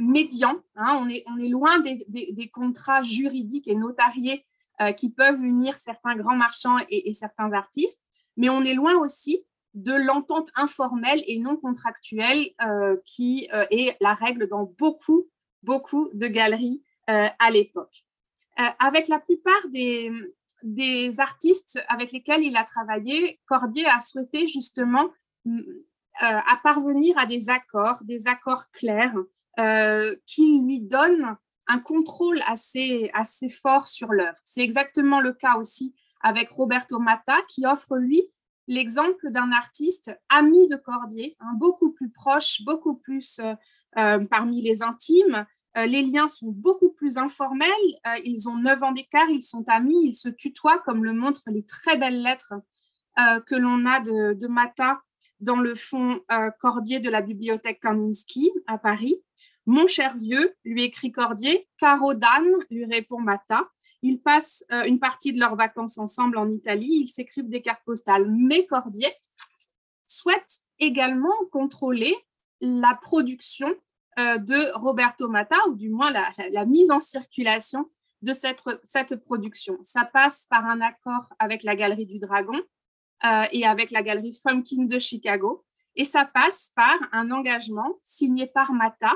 Hein. 0.76 1.00
on, 1.02 1.08
est, 1.10 1.48
loin 1.48 1.80
des, 1.80 2.06
des, 2.10 2.50
contrats 2.50 3.04
juridiques 3.04 3.68
et 3.68 3.76
notariés 3.76 4.46
euh, 4.82 4.92
qui 4.92 5.10
peuvent 5.10 5.42
unir 5.42 5.78
certains 5.78 6.18
grands 6.18 6.36
marchands 6.36 6.78
et, 6.90 7.14
certains 7.14 7.54
artistes, 7.54 8.04
mais 8.36 8.50
on 8.50 8.62
est 8.64 8.74
loin 8.74 8.98
aussi 8.98 9.46
de 9.74 9.94
l'entente 9.94 10.50
informelle 10.56 11.24
et 11.28 11.40
non 11.40 11.56
contractuelle 11.56 12.50
euh, 12.62 12.98
qui 13.06 13.48
euh, 13.54 13.66
est 13.72 13.96
la 14.02 14.14
règle 14.14 14.50
dans 14.50 14.66
beaucoup, 14.78 15.30
beaucoup 15.64 16.10
de 16.14 16.28
galeries 16.28 16.84
à 17.08 17.52
l'époque. 17.52 18.04
avec 18.80 19.08
la 19.08 19.20
plupart 19.20 19.70
des, 19.70 20.12
des, 20.64 21.20
artistes 21.20 21.80
avec 21.88 22.12
lesquels 22.12 22.42
il 22.42 22.58
a 22.58 22.64
travaillé, 22.64 23.40
Cordier 23.46 23.86
a 23.86 24.00
souhaité 24.00 24.48
justement 24.48 25.12
à 26.18 26.60
parvenir 26.64 27.16
à 27.20 27.28
des 27.28 27.52
accords, 27.52 28.04
des 28.04 28.26
accords 28.26 28.72
clairs 28.72 29.14
qui 30.26 30.60
lui 30.60 30.82
donnent 30.82 31.38
un 31.68 31.80
contrôle 31.80 32.42
assez, 32.46 33.10
assez 33.14 33.50
fort 33.50 33.88
sur 33.88 34.12
l'œuvre. 34.12 34.38
C'est 34.44 34.62
exactement 34.62 35.20
le 35.20 35.34
cas 35.34 35.56
aussi 35.58 35.96
avec 36.22 36.50
Roberto 36.50 37.00
Matta, 37.00 37.38
qui 37.48 37.66
offre, 37.66 37.98
lui, 37.98 38.24
l'exemple 38.68 39.30
d'un 39.32 39.52
artiste 39.52 40.12
ami 40.30 40.68
de 40.68 40.76
Cordier, 40.76 41.36
hein, 41.40 41.54
beaucoup 41.56 41.92
plus 41.92 42.10
proche, 42.10 42.64
beaucoup 42.64 42.96
plus 42.96 43.40
euh, 43.40 43.54
euh, 43.98 44.26
parmi 44.26 44.62
les 44.62 44.82
intimes. 44.82 45.46
Euh, 45.78 45.86
les 45.86 46.04
liens 46.04 46.28
sont 46.28 46.52
beaucoup 46.52 46.90
plus 46.90 47.18
informels. 47.18 47.70
ils 48.24 48.48
ont 48.50 48.56
neuf 48.56 48.82
ans 48.82 48.92
d'écart, 48.92 49.30
ils 49.30 49.44
sont 49.44 49.66
amis, 49.68 50.08
ils 50.08 50.16
se 50.16 50.30
tutoient, 50.30 50.80
comme 50.80 51.04
le 51.04 51.14
montrent 51.14 51.44
les 51.48 51.66
très 51.66 51.98
belles 51.98 52.22
lettres 52.22 52.54
que 53.48 53.56
l'on 53.56 53.86
a 53.86 54.02
de, 54.02 54.34
de 54.34 54.48
Matta 54.48 55.00
dans 55.40 55.58
le 55.58 55.76
fond 55.76 56.20
Cordier 56.60 57.00
de 57.00 57.10
la 57.10 57.22
bibliothèque 57.22 57.82
Kandinsky 57.82 58.52
à 58.68 58.78
Paris. 58.78 59.22
Mon 59.66 59.88
cher 59.88 60.16
vieux, 60.16 60.56
lui 60.64 60.84
écrit 60.84 61.12
Cordier, 61.12 61.68
Caro 61.78 62.14
Dan, 62.14 62.46
lui 62.70 62.86
répond 62.86 63.20
Mata. 63.20 63.68
Ils 64.04 64.22
passent 64.22 64.64
euh, 64.72 64.84
une 64.84 65.00
partie 65.00 65.34
de 65.34 65.40
leurs 65.40 65.56
vacances 65.56 65.98
ensemble 65.98 66.38
en 66.38 66.50
Italie, 66.50 67.02
ils 67.02 67.08
s'écrivent 67.08 67.50
des 67.50 67.64
cartes 67.64 67.84
postales. 67.84 68.30
Mais 68.30 68.68
Cordier 68.68 69.12
souhaite 70.06 70.60
également 70.78 71.34
contrôler 71.52 72.16
la 72.62 72.94
production 73.02 73.74
euh, 74.20 74.38
de 74.38 74.78
Roberto 74.78 75.28
Mata, 75.28 75.58
ou 75.70 75.76
du 75.76 75.90
moins 75.90 76.12
la, 76.12 76.66
mise 76.66 76.92
en 76.92 77.00
circulation 77.00 77.90
de 78.22 78.34
cette, 78.34 78.64
cette, 78.84 79.16
production. 79.16 79.80
Ça 79.82 80.06
passe 80.06 80.46
par 80.50 80.66
un 80.66 80.82
accord 80.82 81.34
avec 81.40 81.64
la 81.64 81.76
Galerie 81.76 82.06
du 82.06 82.20
Dragon 82.20 82.54
euh, 82.58 82.62
et 83.52 83.66
avec 83.66 83.92
la 83.92 84.04
Galerie 84.04 84.34
Funkin 84.34 84.84
de 84.84 85.00
Chicago. 85.00 85.66
Et 85.96 86.06
ça 86.06 86.26
passe 86.26 86.72
par 86.76 86.98
un 87.12 87.32
engagement 87.32 88.00
signé 88.02 88.48
par 88.48 88.74
Mata 88.74 89.14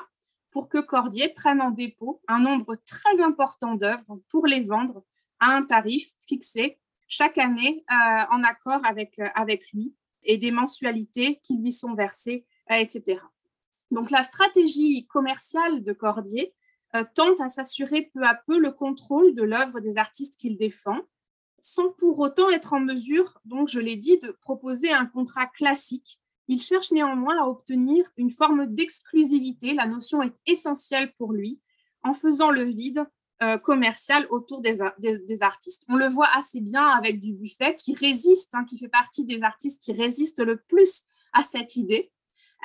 pour 0.51 0.69
que 0.69 0.79
Cordier 0.79 1.29
prenne 1.29 1.61
en 1.61 1.71
dépôt 1.71 2.21
un 2.27 2.39
nombre 2.39 2.75
très 2.75 3.21
important 3.21 3.75
d'œuvres 3.75 4.19
pour 4.29 4.47
les 4.47 4.63
vendre 4.63 5.03
à 5.39 5.55
un 5.55 5.63
tarif 5.63 6.11
fixé 6.25 6.79
chaque 7.07 7.37
année 7.37 7.83
euh, 7.91 7.95
en 8.29 8.43
accord 8.43 8.85
avec, 8.85 9.19
euh, 9.19 9.27
avec 9.35 9.71
lui 9.73 9.95
et 10.23 10.37
des 10.37 10.51
mensualités 10.51 11.39
qui 11.43 11.57
lui 11.57 11.71
sont 11.71 11.95
versées, 11.95 12.45
euh, 12.71 12.75
etc. 12.75 13.19
Donc 13.91 14.11
la 14.11 14.23
stratégie 14.23 15.07
commerciale 15.07 15.83
de 15.83 15.93
Cordier 15.93 16.53
tente 17.13 17.39
à 17.39 17.49
s'assurer 17.49 18.09
peu 18.15 18.23
à 18.23 18.33
peu 18.33 18.57
le 18.57 18.71
contrôle 18.71 19.35
de 19.35 19.43
l'œuvre 19.43 19.79
des 19.79 19.99
artistes 19.99 20.37
qu'il 20.39 20.57
défend, 20.57 20.97
sans 21.61 21.91
pour 21.91 22.19
autant 22.19 22.49
être 22.49 22.73
en 22.73 22.79
mesure, 22.79 23.39
donc 23.45 23.69
je 23.69 23.79
l'ai 23.79 23.95
dit, 23.95 24.19
de 24.19 24.31
proposer 24.41 24.91
un 24.91 25.05
contrat 25.05 25.47
classique 25.47 26.19
il 26.49 26.59
cherche 26.59 26.91
néanmoins 26.91 27.39
à 27.39 27.47
obtenir 27.47 28.03
une 28.17 28.31
forme 28.31 28.65
d'exclusivité, 28.65 29.73
la 29.73 29.85
notion 29.85 30.23
est 30.23 30.33
essentielle 30.47 31.13
pour 31.13 31.31
lui, 31.31 31.61
en 32.03 32.15
faisant 32.15 32.49
le 32.49 32.63
vide 32.63 33.05
euh, 33.43 33.59
commercial 33.59 34.25
autour 34.31 34.59
des, 34.59 34.81
artistes. 35.41 35.83
On 35.87 35.95
le 35.95 36.07
voit 36.07 36.29
assez 36.35 36.59
bien 36.59 36.87
avec 36.87 37.21
du 37.21 37.33
buffet 37.33 37.75
qui 37.77 37.93
résiste, 37.93 38.55
hein, 38.55 38.65
qui 38.65 38.79
fait 38.79 38.89
partie 38.89 39.25
des 39.25 39.43
artistes 39.43 39.81
qui 39.81 39.93
résistent 39.93 40.43
le 40.43 40.57
plus 40.57 41.03
à 41.33 41.43
cette 41.43 41.75
idée. 41.75 42.11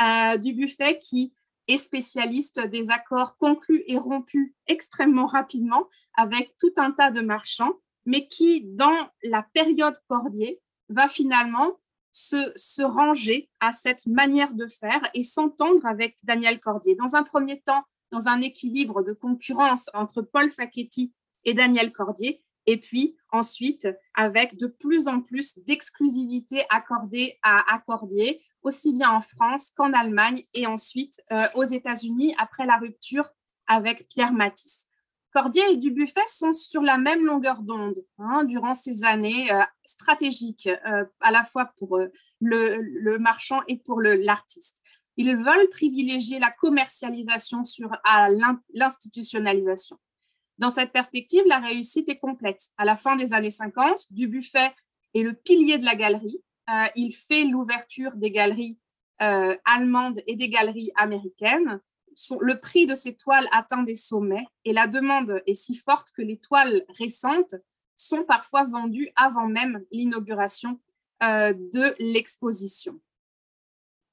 Euh, 0.02 0.38
du 0.38 0.54
buffet 0.54 0.98
qui 0.98 1.34
est 1.68 1.76
spécialiste 1.76 2.60
des 2.60 2.90
accords 2.90 3.36
conclus 3.36 3.84
et 3.86 3.98
rompus 3.98 4.54
extrêmement 4.66 5.26
rapidement 5.26 5.88
avec 6.14 6.56
tout 6.58 6.72
un 6.78 6.90
tas 6.90 7.10
de 7.10 7.20
marchands, 7.20 7.74
mais 8.06 8.26
qui, 8.26 8.62
dans 8.64 9.08
la 9.22 9.42
période 9.54 9.96
Cordier, 10.08 10.60
va 10.88 11.08
finalement 11.08 11.78
se, 12.12 12.82
ranger 12.82 13.50
à 13.60 13.72
cette 13.72 14.06
manière 14.06 14.54
de 14.54 14.66
faire 14.66 15.02
et 15.14 15.22
s'entendre 15.22 15.84
avec 15.84 16.16
Daniel 16.22 16.60
Cordier. 16.60 16.94
Dans 16.94 17.16
un 17.16 17.22
premier 17.22 17.60
temps, 17.60 17.82
dans 18.12 18.28
un 18.28 18.40
équilibre 18.40 19.02
de 19.02 19.12
concurrence 19.12 19.90
entre 19.94 20.22
Paul 20.22 20.50
Facchetti 20.50 21.12
et 21.44 21.54
Daniel 21.54 21.92
Cordier, 21.92 22.44
et 22.66 22.78
puis 22.78 23.16
ensuite 23.30 23.88
avec 24.14 24.56
de 24.56 24.66
plus 24.66 25.08
en 25.08 25.20
plus 25.20 25.58
d'exclusivité 25.66 26.64
accordée 26.70 27.38
à, 27.42 27.82
Cordier, 27.86 28.42
aussi 28.62 28.94
bien 28.94 29.10
en 29.10 29.20
France 29.20 29.70
qu'en 29.76 29.92
Allemagne 29.92 30.44
et 30.54 30.66
ensuite 30.66 31.20
euh, 31.32 31.42
aux 31.54 31.64
États-Unis 31.64 32.34
après 32.38 32.64
la 32.64 32.78
rupture 32.78 33.28
avec 33.66 34.08
Pierre 34.08 34.32
Matisse. 34.32 34.88
Cordier 35.34 35.64
et 35.70 35.76
Dubuffet 35.76 36.26
sont 36.28 36.54
sur 36.54 36.80
la 36.80 36.96
même 36.96 37.24
longueur 37.26 37.60
d'onde 37.60 37.98
hein, 38.18 38.44
durant 38.44 38.74
ces 38.74 39.04
années 39.04 39.52
euh, 39.52 39.62
stratégiques, 39.84 40.68
euh, 40.68 41.04
à 41.20 41.32
la 41.32 41.42
fois 41.42 41.72
pour 41.76 41.98
le, 41.98 42.78
le, 42.80 43.18
marchand 43.18 43.60
et 43.66 43.78
pour 43.78 44.00
l'artiste. 44.00 44.80
Ils 45.16 45.36
veulent 45.36 45.68
privilégier 45.70 46.38
la 46.38 46.50
commercialisation 46.50 47.64
sur 47.64 47.90
l'institutionnalisation. 48.72 49.98
Dans 50.58 50.70
cette 50.70 50.92
perspective, 50.92 51.42
la 51.46 51.58
réussite 51.58 52.08
est 52.08 52.18
complète. 52.18 52.68
À 52.78 52.84
la 52.84 52.96
fin 52.96 53.16
des 53.16 53.34
années 53.34 53.50
50, 53.50 54.12
Dubuffet 54.12 54.72
est 55.14 55.22
le 55.22 55.32
pilier 55.32 55.78
de 55.78 55.84
la 55.84 55.96
galerie. 55.96 56.40
Euh, 56.70 56.86
il 56.94 57.12
fait 57.12 57.44
l'ouverture 57.44 58.12
des 58.14 58.30
galeries 58.30 58.78
euh, 59.22 59.56
allemandes 59.64 60.20
et 60.26 60.36
des 60.36 60.48
galeries 60.48 60.92
américaines. 60.96 61.80
Le 62.40 62.60
prix 62.60 62.86
de 62.86 62.94
ces 62.94 63.14
toiles 63.14 63.48
atteint 63.52 63.82
des 63.82 63.94
sommets 63.94 64.46
et 64.64 64.72
la 64.72 64.86
demande 64.86 65.42
est 65.46 65.54
si 65.54 65.74
forte 65.74 66.10
que 66.12 66.22
les 66.22 66.38
toiles 66.38 66.84
récentes 66.98 67.54
sont 67.96 68.24
parfois 68.24 68.64
vendues 68.64 69.10
avant 69.16 69.46
même 69.46 69.84
l'inauguration 69.90 70.80
euh, 71.22 71.52
de 71.52 71.94
l'exposition 71.98 73.00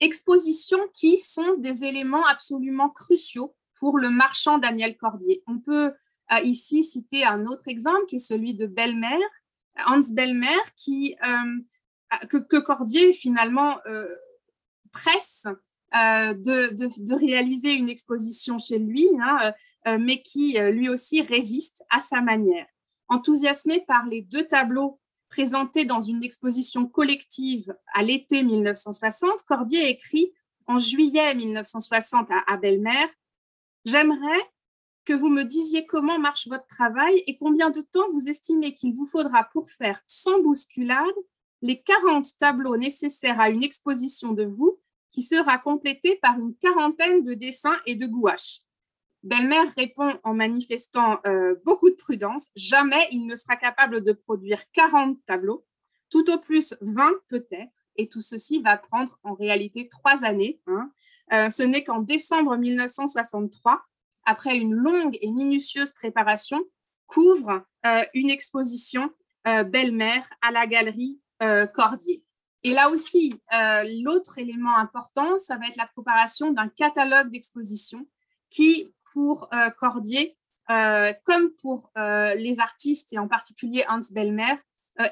expositions 0.04 0.80
qui 0.94 1.16
sont 1.16 1.58
des 1.60 1.84
éléments 1.84 2.26
absolument 2.26 2.90
cruciaux 2.90 3.56
pour 3.80 4.00
le 4.00 4.10
marchand 4.10 4.58
Daniel 4.58 4.98
Cordier. 4.98 5.44
On 5.46 5.60
peut 5.60 5.94
euh, 6.32 6.40
ici 6.44 6.82
citer 6.82 7.24
un 7.24 7.46
autre 7.46 7.68
exemple 7.68 8.08
qui 8.08 8.16
est 8.16 8.20
celui 8.20 8.56
de 8.56 8.66
Belmer, 8.66 9.20
Hans 9.86 10.00
Belmer, 10.12 10.58
euh, 10.90 12.28
que, 12.28 12.58
Cordier 12.58 13.14
finalement 13.14 13.78
presse 14.92 15.46
de, 15.94 16.74
de, 16.74 17.14
réaliser 17.14 17.74
une 17.74 17.90
exposition 17.90 18.60
chez 18.60 18.80
lui, 18.80 19.08
hein, 19.22 19.54
mais 20.00 20.22
qui 20.22 20.58
lui 20.60 20.90
aussi 20.90 21.22
résiste 21.22 21.84
à 21.90 22.00
sa 22.00 22.22
manière. 22.22 22.66
Enthousiasmé 23.10 23.84
par 23.88 24.06
les 24.06 24.22
deux 24.22 24.48
tableaux 24.48 25.02
présenté 25.32 25.86
dans 25.86 26.02
une 26.02 26.24
exposition 26.24 26.86
collective 26.86 27.74
à 27.94 28.04
l'été 28.04 28.44
1960, 28.44 29.44
Cordier 29.48 29.90
écrit 29.90 30.32
en 30.68 30.78
juillet 30.78 31.34
1960 31.34 32.28
à, 32.48 32.58
Belmer 32.58 33.08
J'aimerais 33.86 34.42
que 35.06 35.14
vous 35.14 35.30
me 35.30 35.44
disiez 35.44 35.88
comment 35.88 36.20
marche 36.20 36.48
votre 36.48 36.68
travail 36.68 37.24
et 37.26 37.38
combien 37.38 37.72
de 37.72 37.82
temps 37.82 38.08
vous 38.12 38.30
estimez 38.30 38.76
qu'il 38.76 38.94
vous 38.94 39.08
faudra 39.08 39.46
pour 39.46 39.72
faire 39.72 40.00
sans 40.06 40.40
bousculade 40.42 41.16
les 41.64 41.82
40 41.82 42.38
tableaux 42.38 42.78
nécessaires 42.78 43.40
à 43.40 43.50
une 43.50 43.64
exposition 43.64 44.34
de 44.34 44.44
vous 44.44 44.80
qui 45.12 45.22
sera 45.22 45.58
complétée 45.58 46.18
par 46.22 46.40
une 46.40 46.56
quarantaine 46.56 47.24
de 47.24 47.34
dessins 47.34 47.78
et 47.86 47.96
de 47.96 48.08
gouaches. 48.08 48.62
Belmer 49.24 49.70
répond 49.78 50.20
en 50.24 50.34
manifestant 50.34 51.20
euh, 51.28 51.56
beaucoup 51.64 51.90
de 51.90 51.96
prudence. 51.96 52.48
Jamais 52.56 53.08
il 53.12 53.28
ne 53.28 53.36
sera 53.36 53.56
capable 53.56 54.04
de 54.04 54.14
produire 54.14 54.64
40 54.74 55.20
tableaux, 55.26 55.66
tout 56.10 56.30
au 56.32 56.40
plus 56.40 56.74
20 56.82 57.12
peut-être, 57.28 57.78
et 57.98 58.08
tout 58.08 58.22
ceci 58.22 58.62
va 58.62 58.78
prendre 58.78 59.20
en 59.24 59.36
réalité 59.36 59.88
trois 59.88 60.24
années. 60.24 60.60
Hein. 60.66 60.92
Euh, 61.34 61.50
ce 61.50 61.62
n'est 61.62 61.84
qu'en 61.84 62.00
décembre 62.00 62.58
1963, 62.58 63.82
après 64.26 64.58
une 64.58 64.74
longue 64.74 65.18
et 65.22 65.30
minutieuse 65.30 65.92
préparation, 65.92 66.60
qu'ouvre 67.06 67.64
euh, 67.86 68.04
une 68.14 68.30
exposition 68.30 69.12
Belmer 69.44 70.22
à 70.44 70.52
la 70.52 70.68
galerie 70.68 71.20
Cordier. 71.74 72.24
Et 72.64 72.74
là 72.74 72.90
aussi, 72.90 73.34
l'autre 74.04 74.38
élément 74.38 74.78
important, 74.78 75.40
ça 75.40 75.58
va 75.58 75.68
être 75.68 75.78
la 75.78 75.88
préparation 75.88 76.52
d'un 76.52 76.68
catalogue 76.68 77.32
d'exposition 77.32 78.06
qui 78.52 78.94
pour 79.14 79.50
euh, 79.54 79.70
Cordier, 79.72 80.38
euh, 80.70 81.14
comme 81.24 81.52
pour 81.62 81.92
euh, 81.98 82.36
les 82.36 82.60
artistes 82.60 83.12
et 83.14 83.18
en 83.18 83.28
particulier 83.28 83.84
Hans 83.90 84.00
Bellmer, 84.12 84.56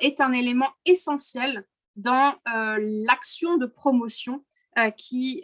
est 0.01 0.21
un 0.21 0.33
élément 0.33 0.69
essentiel 0.85 1.65
dans 1.95 2.35
l'action 2.45 3.57
de 3.57 3.65
promotion 3.65 4.43
qui, 4.97 5.43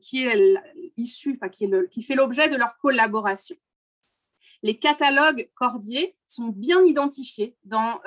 qui 0.00 0.24
est 0.24 0.54
issue, 0.96 1.38
qui, 1.52 1.68
qui 1.90 2.02
fait 2.02 2.14
l'objet 2.14 2.48
de 2.48 2.56
leur 2.56 2.78
collaboration. 2.78 3.56
Les 4.62 4.78
catalogues 4.78 5.50
Cordier 5.54 6.16
sont 6.28 6.48
bien 6.48 6.82
identifiés 6.84 7.56
dans 7.64 8.00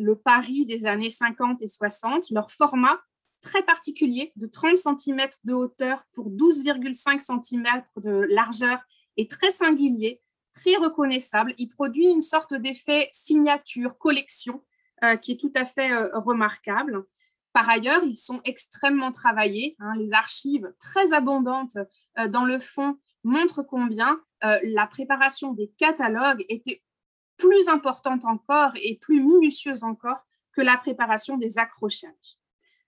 le 0.00 0.16
Paris 0.16 0.66
des 0.66 0.86
années 0.86 1.10
50 1.10 1.62
et 1.62 1.68
60. 1.68 2.30
Leur 2.30 2.50
format 2.50 2.98
très 3.40 3.62
particulier 3.62 4.32
de 4.36 4.46
30 4.46 4.76
cm 4.76 5.28
de 5.44 5.52
hauteur 5.52 6.04
pour 6.12 6.30
12,5 6.30 7.20
cm 7.20 7.82
de 7.96 8.26
largeur 8.30 8.78
est 9.16 9.30
très 9.30 9.50
singulier, 9.50 10.20
très 10.54 10.76
reconnaissable. 10.76 11.54
Il 11.58 11.68
produit 11.68 12.06
une 12.06 12.22
sorte 12.22 12.54
d'effet 12.54 13.08
signature, 13.12 13.98
collection, 13.98 14.62
euh, 15.04 15.16
qui 15.16 15.32
est 15.32 15.40
tout 15.40 15.52
à 15.54 15.64
fait 15.64 15.92
euh, 15.92 16.18
remarquable. 16.18 17.04
Par 17.52 17.68
ailleurs, 17.68 18.04
ils 18.04 18.16
sont 18.16 18.40
extrêmement 18.44 19.12
travaillés. 19.12 19.76
Hein. 19.80 19.94
les 19.96 20.12
archives 20.12 20.72
très 20.78 21.12
abondantes 21.12 21.76
euh, 22.18 22.28
dans 22.28 22.44
le 22.44 22.58
fond 22.58 22.98
montrent 23.24 23.62
combien 23.62 24.18
la 24.62 24.86
préparation 24.86 25.52
des 25.52 25.70
catalogues 25.76 26.46
était 26.48 26.82
plus 27.40 27.68
importante 27.68 28.24
encore 28.24 28.72
et 28.76 28.96
plus 28.96 29.20
minutieuse 29.24 29.82
encore 29.82 30.26
que 30.52 30.60
la 30.60 30.76
préparation 30.76 31.38
des 31.38 31.58
accrochages. 31.58 32.36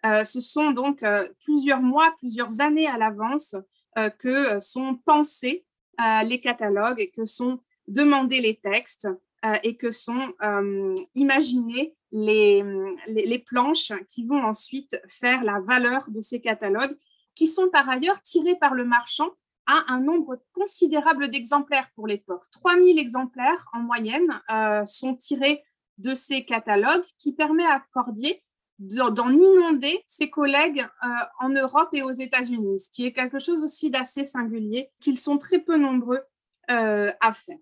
Euh, 0.04 0.24
ce 0.24 0.40
sont 0.40 0.72
donc 0.72 1.02
euh, 1.02 1.28
plusieurs 1.44 1.80
mois, 1.80 2.12
plusieurs 2.18 2.60
années 2.60 2.86
à 2.86 2.98
l'avance 2.98 3.54
euh, 3.98 4.10
que 4.10 4.60
sont 4.60 4.96
pensés 5.04 5.64
les 6.24 6.40
catalogues 6.40 6.98
et 6.98 7.10
que 7.10 7.24
sont 7.24 7.60
demandés 7.86 8.40
les 8.40 8.56
textes 8.56 9.08
et 9.62 9.76
que 9.76 9.92
sont 9.92 10.34
imaginées 11.14 11.94
les, 12.10 12.64
les, 13.06 13.38
planches 13.38 13.92
qui 14.08 14.24
vont 14.24 14.42
ensuite 14.42 15.00
faire 15.06 15.44
la 15.44 15.60
valeur 15.60 16.10
de 16.10 16.20
ces 16.20 16.40
catalogues, 16.40 16.96
qui 17.36 17.46
sont 17.46 17.68
par 17.70 17.88
ailleurs 17.88 18.20
tirés 18.22 18.56
par 18.56 18.74
le 18.74 18.84
marchand 18.84 19.30
à 19.66 19.84
un 19.92 20.00
nombre 20.00 20.42
considérable 20.52 21.28
d'exemplaires 21.28 21.90
pour 21.94 22.06
l'époque. 22.06 22.44
3000 22.50 22.98
exemplaires 22.98 23.66
en 23.72 23.80
moyenne 23.80 24.40
sont 24.86 25.14
tirés 25.14 25.62
de 25.98 26.14
ces 26.14 26.44
catalogues 26.44 27.04
qui 27.18 27.32
permet 27.32 27.64
à 27.64 27.82
Cordier 27.92 28.42
d'en 28.78 29.30
inonder 29.30 30.02
ses 30.06 30.28
collègues 30.28 30.86
euh, 31.04 31.08
en 31.38 31.50
Europe 31.50 31.90
et 31.92 32.02
aux 32.02 32.10
États-Unis, 32.10 32.80
ce 32.80 32.90
qui 32.90 33.06
est 33.06 33.12
quelque 33.12 33.38
chose 33.38 33.62
aussi 33.62 33.90
d'assez 33.90 34.24
singulier, 34.24 34.90
qu'ils 35.00 35.18
sont 35.18 35.38
très 35.38 35.60
peu 35.60 35.76
nombreux 35.76 36.20
euh, 36.70 37.12
à 37.20 37.32
faire. 37.32 37.58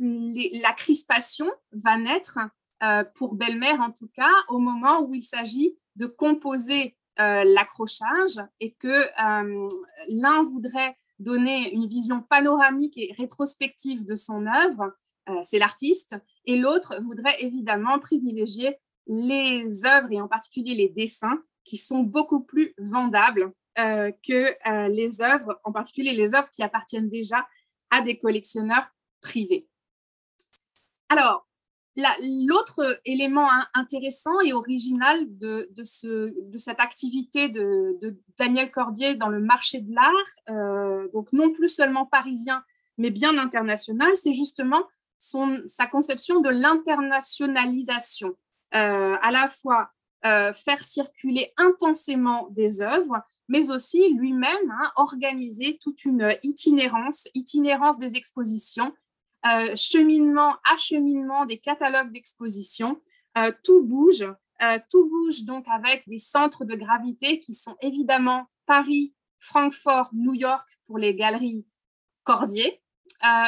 la 0.00 0.72
crispation 0.72 1.48
va 1.72 1.96
naître, 1.96 2.38
euh, 2.82 3.04
pour 3.14 3.34
Belmer 3.34 3.78
en 3.80 3.92
tout 3.92 4.08
cas, 4.08 4.32
au 4.48 4.58
moment 4.58 5.02
où 5.02 5.14
il 5.14 5.22
s'agit 5.22 5.78
de 5.96 6.06
composer 6.06 6.96
l'accrochage 7.18 8.40
et 8.60 8.72
que 8.72 9.04
l'un 10.08 10.42
voudrait 10.44 10.96
donner 11.18 11.72
une 11.72 11.86
vision 11.86 12.22
panoramique 12.22 12.96
et 12.96 13.12
rétrospective 13.18 14.06
de 14.06 14.14
son 14.14 14.46
œuvre, 14.46 14.92
c'est 15.42 15.58
l'artiste, 15.58 16.16
et 16.44 16.56
l'autre 16.56 17.00
voudrait 17.02 17.42
évidemment 17.42 17.98
privilégier 17.98 18.76
les 19.08 19.84
œuvres 19.84 20.12
et 20.12 20.20
en 20.20 20.28
particulier 20.28 20.74
les 20.74 20.88
dessins 20.88 21.42
qui 21.64 21.76
sont 21.76 22.02
beaucoup 22.02 22.40
plus 22.40 22.74
vendables 22.78 23.52
euh, 23.78 24.10
que 24.26 24.56
euh, 24.68 24.88
les 24.88 25.20
œuvres, 25.20 25.60
en 25.64 25.72
particulier 25.72 26.12
les 26.12 26.34
œuvres 26.34 26.50
qui 26.50 26.62
appartiennent 26.62 27.08
déjà 27.08 27.46
à 27.90 28.00
des 28.00 28.18
collectionneurs 28.18 28.86
privés. 29.20 29.68
Alors, 31.08 31.47
L'autre 32.46 33.00
élément 33.04 33.48
intéressant 33.74 34.40
et 34.40 34.52
original 34.52 35.26
de, 35.38 35.68
ce, 35.82 36.32
de 36.50 36.58
cette 36.58 36.80
activité 36.80 37.48
de, 37.48 38.16
Daniel 38.38 38.70
Cordier 38.70 39.16
dans 39.16 39.28
le 39.28 39.40
marché 39.40 39.80
de 39.80 39.92
l'art, 39.92 40.12
euh, 40.48 41.08
donc 41.12 41.32
non 41.32 41.50
plus 41.50 41.68
seulement 41.68 42.06
parisien, 42.06 42.62
mais 42.98 43.10
bien 43.10 43.36
international, 43.36 44.14
c'est 44.14 44.32
justement 44.32 44.82
sa 45.18 45.86
conception 45.86 46.40
de 46.40 46.50
l'internationalisation. 46.50 48.36
Euh, 48.74 49.16
à 49.22 49.30
la 49.30 49.48
fois 49.48 49.90
euh, 50.26 50.52
faire 50.52 50.84
circuler 50.84 51.52
intensément 51.56 52.48
des 52.50 52.82
œuvres, 52.82 53.22
mais 53.48 53.70
aussi 53.70 54.12
lui-même 54.14 54.70
hein, 54.70 54.92
organiser 54.96 55.78
toute 55.80 56.04
une 56.04 56.36
itinérance, 56.42 57.28
itinérance 57.34 57.98
des 57.98 58.14
expositions, 58.14 58.92
euh, 59.46 59.76
cheminement, 59.76 60.56
acheminement 60.72 61.46
des 61.46 61.58
catalogues 61.58 62.12
d'exposition. 62.12 63.00
Euh, 63.36 63.52
tout 63.62 63.84
bouge, 63.84 64.26
euh, 64.62 64.78
tout 64.90 65.08
bouge 65.08 65.44
donc 65.44 65.64
avec 65.72 66.02
des 66.08 66.18
centres 66.18 66.64
de 66.64 66.74
gravité 66.74 67.38
qui 67.38 67.54
sont 67.54 67.76
évidemment 67.80 68.46
Paris, 68.66 69.14
Francfort, 69.38 70.10
New 70.12 70.34
York 70.34 70.68
pour 70.86 70.98
les 70.98 71.14
galeries 71.14 71.64
Cordier, 72.24 72.82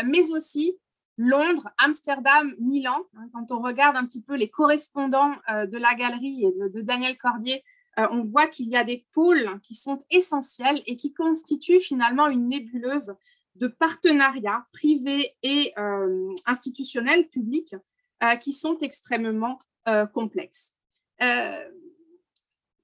mais 0.07 0.31
aussi 0.31 0.79
Londres, 1.19 1.69
Amsterdam, 1.77 2.55
Milan. 2.61 2.97
Hein, 3.17 3.29
quand 3.35 3.51
on 3.51 3.61
regarde 3.61 3.97
un 3.97 4.07
petit 4.07 4.23
peu 4.23 4.37
les 4.37 4.49
correspondants 4.49 5.33
de 5.49 5.77
la 5.77 5.95
galerie 5.95 6.47
et 6.47 6.71
de, 6.71 6.81
Daniel 6.81 7.19
Cordier, 7.19 7.63
on 7.99 8.23
voit 8.23 8.47
qu'il 8.47 8.69
y 8.69 8.77
a 8.77 8.85
des 8.85 9.05
pôles 9.13 9.61
qui 9.63 9.75
sont 9.75 10.03
essentiels 10.11 10.83
et 10.87 10.97
qui 10.97 11.13
constituent 11.13 11.83
finalement 11.83 12.29
une 12.29 12.49
nébuleuse 12.49 13.13
de 13.57 13.69
partenariats 13.69 14.67
privés 14.73 15.35
et 15.43 15.73
euh, 15.79 16.35
institutionnels, 16.47 17.29
publics, 17.29 17.75
euh, 18.23 18.37
qui 18.37 18.53
sont 18.53 18.79
extrêmement 18.79 19.61
euh, 19.89 20.07
complexes. 20.07 20.75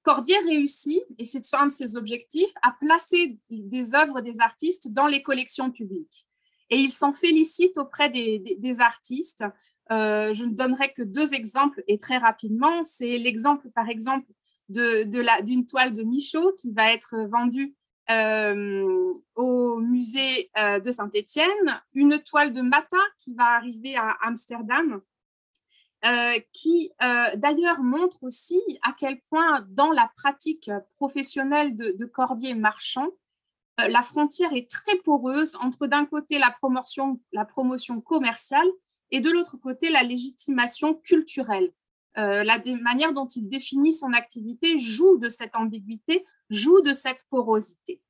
Cordier 0.02 0.38
réussit, 0.38 1.02
et 1.18 1.24
c'est 1.24 1.42
un 1.54 1.66
de 1.66 1.72
ses 1.72 1.96
objectifs, 1.96 2.52
à 2.62 2.76
placer 2.78 3.40
des 3.50 3.94
œuvres 3.96 4.20
des 4.20 4.40
artistes 4.40 4.92
dans 4.92 5.08
les 5.08 5.20
collections 5.20 5.72
publiques. 5.72 6.28
Et 6.70 6.76
il 6.76 6.92
s'en 6.92 7.12
félicite 7.12 7.76
auprès 7.76 8.08
des, 8.08 8.80
artistes. 8.80 9.42
je 9.90 10.44
ne 10.44 10.54
donnerai 10.54 10.92
que 10.92 11.02
deux 11.02 11.34
exemples 11.34 11.82
et 11.88 11.98
très 11.98 12.18
rapidement. 12.18 12.84
C'est 12.84 13.18
l'exemple, 13.18 13.68
par 13.70 13.88
exemple, 13.88 14.30
d'une 14.68 15.10
de, 15.10 15.66
toile 15.66 15.92
de 15.92 16.04
Michaud 16.04 16.52
qui 16.52 16.70
va 16.70 16.92
être 16.92 17.16
vendue 17.28 17.74
euh, 18.08 19.14
au 19.34 19.78
musée 19.78 20.50
euh, 20.56 20.78
de 20.78 20.92
Saint-Étienne, 20.92 21.82
une 21.92 22.20
toile 22.22 22.52
de 22.52 22.62
Mata 22.62 23.00
qui 23.18 23.34
va 23.34 23.56
arriver 23.56 23.96
à 23.96 24.16
Amsterdam, 24.22 25.00
euh, 26.04 26.38
qui 26.52 26.92
d'ailleurs 27.00 27.82
montre 27.82 28.22
aussi 28.22 28.60
à 28.82 28.94
quel 28.96 29.18
point 29.28 29.66
dans 29.70 29.90
la 29.90 30.08
pratique 30.16 30.70
professionnelle 30.94 31.76
de, 31.76 32.06
Cordier 32.06 32.54
marchand, 32.54 33.08
la 33.78 34.02
frontière 34.02 34.52
est 34.52 34.70
très 34.70 34.96
poreuse 34.98 35.56
entre 35.56 35.88
d'un 35.88 36.06
côté 36.06 36.38
la 36.38 36.50
promotion, 36.50 37.20
la 37.32 37.44
promotion 37.44 38.00
commerciale 38.00 38.68
et 39.10 39.20
de 39.20 39.30
l'autre 39.30 39.56
côté 39.56 39.90
la 39.90 40.04
légitimation 40.04 40.94
culturelle. 40.94 41.72
la 42.14 42.62
manière 42.80 43.12
dont 43.12 43.26
il 43.26 43.48
définit 43.48 43.92
son 43.92 44.12
activité 44.12 44.78
joue 44.78 45.18
de 45.18 45.28
cette 45.28 45.56
ambiguïté 45.56 46.24
joue 46.50 46.80
de 46.80 46.92
cette 46.92 47.24
porosité. 47.30 48.00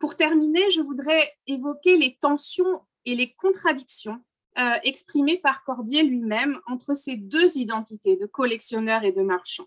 Pour 0.00 0.16
terminer, 0.16 0.70
je 0.70 0.80
voudrais 0.80 1.32
évoquer 1.46 1.96
les 1.96 2.16
tensions 2.16 2.82
et 3.04 3.14
les 3.14 3.32
contradictions 3.34 4.22
euh, 4.58 4.74
exprimées 4.84 5.38
par 5.38 5.64
Cordier 5.64 6.02
lui-même 6.02 6.60
entre 6.66 6.94
ces 6.94 7.16
deux 7.16 7.58
identités 7.58 8.16
de 8.16 8.26
collectionneur 8.26 9.04
et 9.04 9.12
de 9.12 9.22
marchand. 9.22 9.66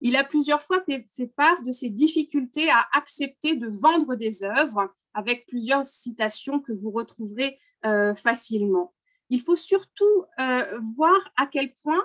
Il 0.00 0.16
a 0.16 0.24
plusieurs 0.24 0.60
fois 0.60 0.82
fait 0.84 1.26
part 1.36 1.62
de 1.62 1.70
ses 1.70 1.88
difficultés 1.88 2.68
à 2.68 2.84
accepter 2.94 3.54
de 3.54 3.68
vendre 3.68 4.16
des 4.16 4.42
œuvres, 4.42 4.92
avec 5.14 5.46
plusieurs 5.46 5.84
citations 5.84 6.58
que 6.58 6.72
vous 6.72 6.90
retrouverez 6.90 7.58
euh, 7.86 8.14
facilement. 8.14 8.92
Il 9.30 9.40
faut 9.40 9.54
surtout 9.54 10.24
euh, 10.40 10.80
voir 10.96 11.32
à 11.36 11.46
quel 11.46 11.72
point 11.72 12.02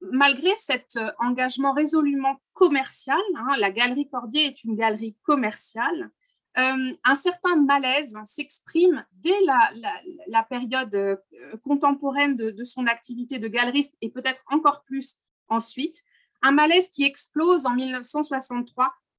malgré 0.00 0.54
cet 0.56 0.96
euh, 0.96 1.10
engagement 1.18 1.72
résolument 1.72 2.40
commercial, 2.52 3.20
hein, 3.36 3.56
la 3.58 3.70
Galerie 3.70 4.08
Cordier 4.08 4.46
est 4.46 4.64
une 4.64 4.76
galerie 4.76 5.16
commerciale, 5.22 6.10
euh, 6.58 6.92
un 7.04 7.14
certain 7.14 7.56
malaise 7.56 8.16
s'exprime 8.24 9.04
dès 9.12 9.38
la, 10.26 10.42
période 10.44 10.94
euh, 10.94 11.16
contemporaine 11.62 12.34
de, 12.34 12.64
son 12.64 12.86
activité 12.86 13.38
de 13.38 13.46
galeriste 13.46 13.94
et 14.00 14.08
peut-être 14.08 14.42
encore 14.46 14.82
plus 14.84 15.16
ensuite, 15.48 16.02
un 16.40 16.52
malaise 16.52 16.88
qui 16.88 17.04
explose 17.04 17.66
en 17.66 17.76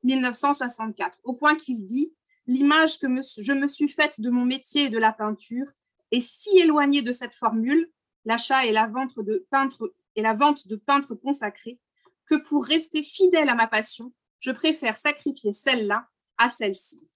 1963-1964, 0.04 1.12
au 1.24 1.34
point 1.34 1.56
qu'il 1.56 1.86
dit 1.86 2.12
L'image 2.50 2.98
que 2.98 3.08
je 3.08 3.52
me 3.52 3.68
suis 3.68 3.90
faite 3.90 4.22
de 4.22 4.30
mon 4.30 4.46
métier 4.46 4.86
et 4.86 4.90
de 4.90 4.98
la 4.98 5.12
peinture 5.12 5.68
est 6.12 6.22
si 6.22 6.58
éloignée 6.58 7.02
de 7.02 7.12
cette 7.12 7.36
formule, 7.36 7.92
l'achat 8.24 8.66
et 8.66 8.72
la 8.72 8.88
vente 8.88 9.20
de 9.20 9.46
peintres 9.52 9.94
et 10.18 10.22
la 10.22 10.34
vente 10.34 10.68
de 10.68 10.76
peintres 10.76 11.16
consacrés, 11.16 11.80
que 12.26 12.36
pour 12.36 12.66
rester 12.66 13.04
fidèle 13.04 13.48
à 13.48 13.56
ma 13.56 13.68
passion, 13.68 14.12
je 14.40 14.52
préfère 14.52 14.98
sacrifier 14.98 15.54
celle-là 15.54 16.10
à 16.38 16.50
celle-ci. 16.50 17.08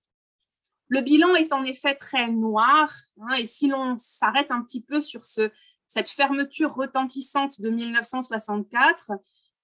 Le 0.88 1.02
bilan 1.02 1.36
est 1.36 1.52
en 1.52 1.64
effet 1.64 1.96
très 1.96 2.30
noir, 2.30 2.90
hein, 3.22 3.34
et 3.38 3.46
si 3.46 3.68
l'on 3.68 3.98
s'arrête 3.98 4.52
un 4.52 4.62
petit 4.62 4.82
peu 4.82 5.02
sur 5.02 5.26
ce, 5.26 5.50
cette 5.88 6.10
fermeture 6.10 6.74
retentissante 6.74 7.60
de 7.60 7.70
1964, 7.70 9.12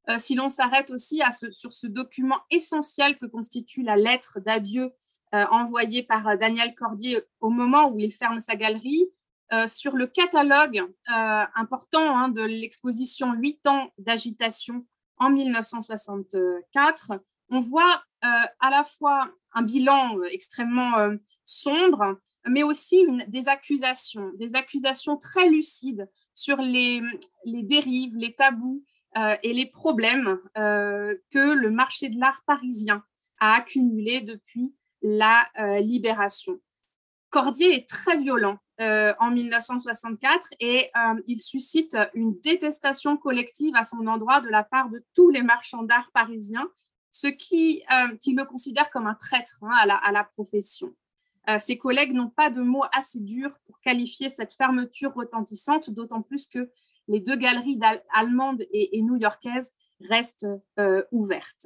euh, 0.10 0.18
si 0.18 0.36
l'on 0.36 0.50
s'arrête 0.50 0.90
aussi 0.90 1.22
sur 1.52 1.74
ce 1.74 1.88
document 1.88 2.40
essentiel 2.50 3.18
que 3.18 3.26
constitue 3.26 3.84
la 3.84 3.98
lettre 3.98 4.40
d'adieu 4.40 4.94
euh, 5.36 5.46
envoyée 5.52 6.04
par 6.04 6.26
euh, 6.28 6.38
Daniel 6.38 6.74
Cordier 6.76 7.22
au 7.42 7.50
moment 7.50 7.90
où 7.90 8.00
il 8.00 8.14
ferme 8.14 8.40
sa 8.40 8.56
galerie, 8.56 9.10
euh, 9.54 9.66
sur 9.66 9.96
le 9.96 10.08
catalogue 10.08 10.80
euh, 10.80 11.46
important 11.56 12.18
hein, 12.18 12.28
de 12.28 12.42
l'exposition 12.42 13.34
8 13.34 13.68
ans 13.68 13.94
d'agitation 13.98 14.86
en 15.20 15.30
1964, 15.30 17.14
on 17.50 17.62
voit 17.62 18.04
euh, 18.26 18.28
à 18.60 18.70
la 18.70 18.84
fois 18.84 19.32
un 19.54 19.62
bilan 19.62 20.22
extrêmement 20.30 21.12
sombre, 21.46 22.20
mais 22.46 22.62
aussi 22.62 23.08
des 23.30 23.48
accusations, 23.48 24.32
des 24.38 24.54
accusations 24.56 25.18
très 25.18 25.50
lucides 25.50 26.10
sur 26.34 26.58
les 26.58 27.02
dérives, 27.46 28.16
les 28.18 28.36
tabous 28.36 28.84
et 29.42 29.54
les 29.54 29.66
problèmes 29.66 30.38
que 30.54 31.54
le 31.54 31.72
marché 31.72 32.10
de 32.10 32.20
l'art 32.20 32.44
parisien 32.46 33.04
a 33.40 33.56
accumulés 33.56 34.22
depuis 34.22 34.76
la 35.02 35.50
libération. 35.80 36.60
Cordier 37.32 37.74
est 37.74 37.90
très 37.90 38.18
violent 38.18 38.60
euh, 38.80 39.12
en 39.20 39.32
1964 39.32 40.50
et 40.60 40.92
euh, 40.96 41.20
il 41.26 41.40
suscite 41.40 41.98
une 42.14 42.40
détestation 42.42 43.18
collective 43.18 43.76
à 43.76 43.84
son 43.84 44.06
endroit 44.06 44.40
de 44.40 44.50
la 44.50 44.64
part 44.64 44.92
de 44.92 45.04
tous 45.16 45.32
les 45.32 45.42
marchands 45.42 45.82
d'art 45.82 46.12
parisiens, 46.14 46.70
ce 47.10 47.26
qui, 47.26 47.82
euh, 47.92 48.16
qui, 48.18 48.36
le 48.36 48.46
considèrent 48.46 48.92
comme 48.92 49.08
un 49.08 49.16
traître 49.16 49.58
hein, 49.64 49.72
à, 49.80 49.88
la, 49.88 49.96
à, 49.96 50.12
la, 50.12 50.24
profession. 50.24 50.94
ses 51.58 51.80
collègues 51.80 52.14
n'ont 52.14 52.30
pas 52.30 52.52
de 52.52 52.62
mots 52.62 52.84
assez 52.94 53.20
durs 53.20 53.58
pour 53.66 53.80
qualifier 53.80 54.30
cette 54.30 54.54
fermeture 54.54 55.12
retentissante, 55.12 55.90
d'autant 55.90 56.22
plus 56.22 56.46
que 56.46 56.70
les 57.08 57.20
deux 57.20 57.36
galeries 57.36 57.80
allemandes 58.14 58.62
et, 58.62 59.00
et 59.00 59.02
new-yorkaises 59.02 59.74
restent 60.02 60.46
ouvertes. 61.12 61.66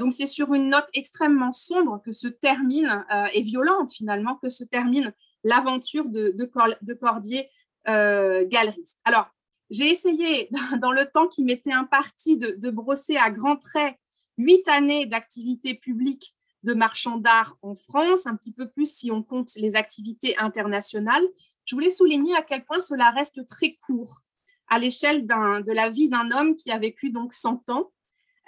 donc 0.00 0.12
c'est 0.12 0.26
sur 0.26 0.54
une 0.54 0.70
note 0.70 0.88
extrêmement 0.92 1.52
sombre 1.52 2.02
que 2.04 2.12
se 2.12 2.26
termine, 2.26 3.04
et 3.32 3.42
violente 3.42 3.92
finalement, 3.92 4.34
que 4.36 4.48
se 4.48 4.64
termine 4.64 5.12
l'aventure 5.44 6.06
de, 6.06 6.94
Cordier 6.94 7.48
euh, 7.88 8.46
galeriste. 8.46 9.00
Alors, 9.04 9.28
j'ai 9.70 9.88
essayé, 9.90 10.48
dans 10.80 10.92
le 10.92 11.06
temps 11.06 11.28
qui 11.28 11.44
m'était 11.44 11.72
imparti, 11.72 12.36
de, 12.36 12.52
de 12.52 12.70
brosser 12.70 13.16
à 13.16 13.30
grands 13.30 13.56
traits 13.56 13.96
huit 14.38 14.66
années 14.68 15.06
d'activité 15.06 15.74
publique 15.74 16.34
de 16.62 16.74
marchand 16.74 17.16
d'art 17.16 17.56
en 17.62 17.74
France, 17.74 18.26
un 18.26 18.36
petit 18.36 18.52
peu 18.52 18.68
plus 18.68 18.90
si 18.90 19.10
on 19.10 19.22
compte 19.22 19.50
les 19.56 19.74
activités 19.74 20.36
internationales. 20.38 21.24
Je 21.64 21.74
voulais 21.74 21.90
souligner 21.90 22.36
à 22.36 22.42
quel 22.42 22.64
point 22.64 22.78
cela 22.78 23.10
reste 23.10 23.46
très 23.46 23.76
court 23.86 24.20
à 24.68 24.78
l'échelle 24.78 25.26
de 25.26 25.72
la 25.72 25.88
vie 25.88 26.08
d'un 26.08 26.30
homme 26.30 26.56
qui 26.56 26.70
a 26.70 26.78
vécu 26.78 27.10
donc 27.10 27.34
100 27.34 27.68
ans, 27.68 27.92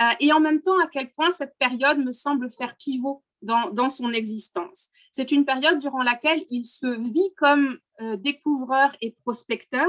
euh, 0.00 0.11
et 0.20 0.33
en 0.33 0.40
même 0.40 0.62
temps 0.62 0.78
à 0.80 0.87
quel 0.87 1.11
point 1.12 1.30
cette 1.30 1.57
période 1.59 1.98
me 1.98 2.12
semble 2.12 2.50
faire 2.50 2.76
pivot 2.76 3.22
dans, 3.44 3.88
son 3.88 4.12
existence. 4.12 4.90
C'est 5.12 5.30
une 5.30 5.44
période 5.44 5.78
durant 5.78 6.02
laquelle 6.02 6.44
il 6.48 6.64
se 6.64 6.87
vit 6.87 7.35
comme 7.37 7.78
euh, 8.00 8.16
découvreur 8.16 8.94
et 9.00 9.12
prospecteur, 9.22 9.88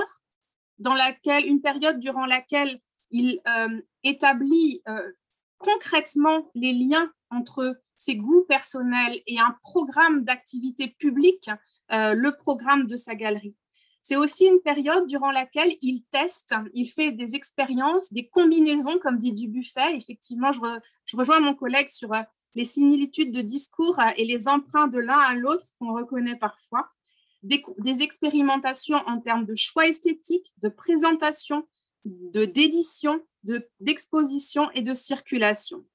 dans 0.77 0.93
laquelle, 0.93 1.45
une 1.45 1.61
période 1.61 1.99
durant 1.99 2.25
laquelle 2.25 2.79
il 3.11 3.39
euh, 3.47 3.81
établit 4.03 4.81
euh, 4.87 5.11
concrètement 5.57 6.51
les 6.53 6.73
liens 6.73 7.11
entre 7.29 7.79
ses 7.95 8.17
goûts 8.17 8.45
personnels 8.47 9.21
et 9.25 9.39
un 9.39 9.55
programme 9.61 10.25
d'activité 10.25 10.89
publique, 10.99 11.49
le 11.89 12.31
programme 12.31 12.87
de 12.87 12.97
sa 12.97 13.15
galerie. 13.15 13.55
c'est 14.01 14.17
aussi 14.17 14.45
une 14.45 14.59
période 14.59 15.07
durant 15.07 15.31
laquelle 15.31 15.77
il 15.81 16.03
teste, 16.09 16.55
il 16.73 16.89
fait 16.89 17.11
des 17.11 17.35
expériences, 17.35 18.11
des 18.11 18.27
combinaisons, 18.27 18.99
comme 18.99 19.17
dit 19.17 19.31
Dubuffet. 19.31 19.95
Effectivement, 19.95 20.51
je, 20.51 21.15
rejoins 21.15 21.39
mon 21.39 21.53
collègue 21.53 21.87
sur 21.87 22.11
les 22.55 22.63
similitudes 22.65 23.31
de 23.31 23.41
discours 23.41 23.99
et 24.15 24.25
les 24.25 24.47
emprunts 24.47 24.87
de 24.87 24.99
l'un 24.99 25.17
à 25.17 25.35
l'autre 25.35 25.65
qu'on 25.77 25.93
reconnaît 25.93 26.37
parfois. 26.37 26.89
Des, 27.43 27.61
expérimentations 28.01 28.97
en 29.05 29.19
termes 29.19 29.45
de 29.45 29.53
choix 29.53 29.87
esthétique, 29.87 30.51
de 30.63 30.69
présentation, 30.69 31.67
de 32.05 32.45
d'édition, 32.45 33.21
d'exposition 33.79 34.71
et 34.71 34.81
de 34.81 34.95
circulation. 34.95 35.85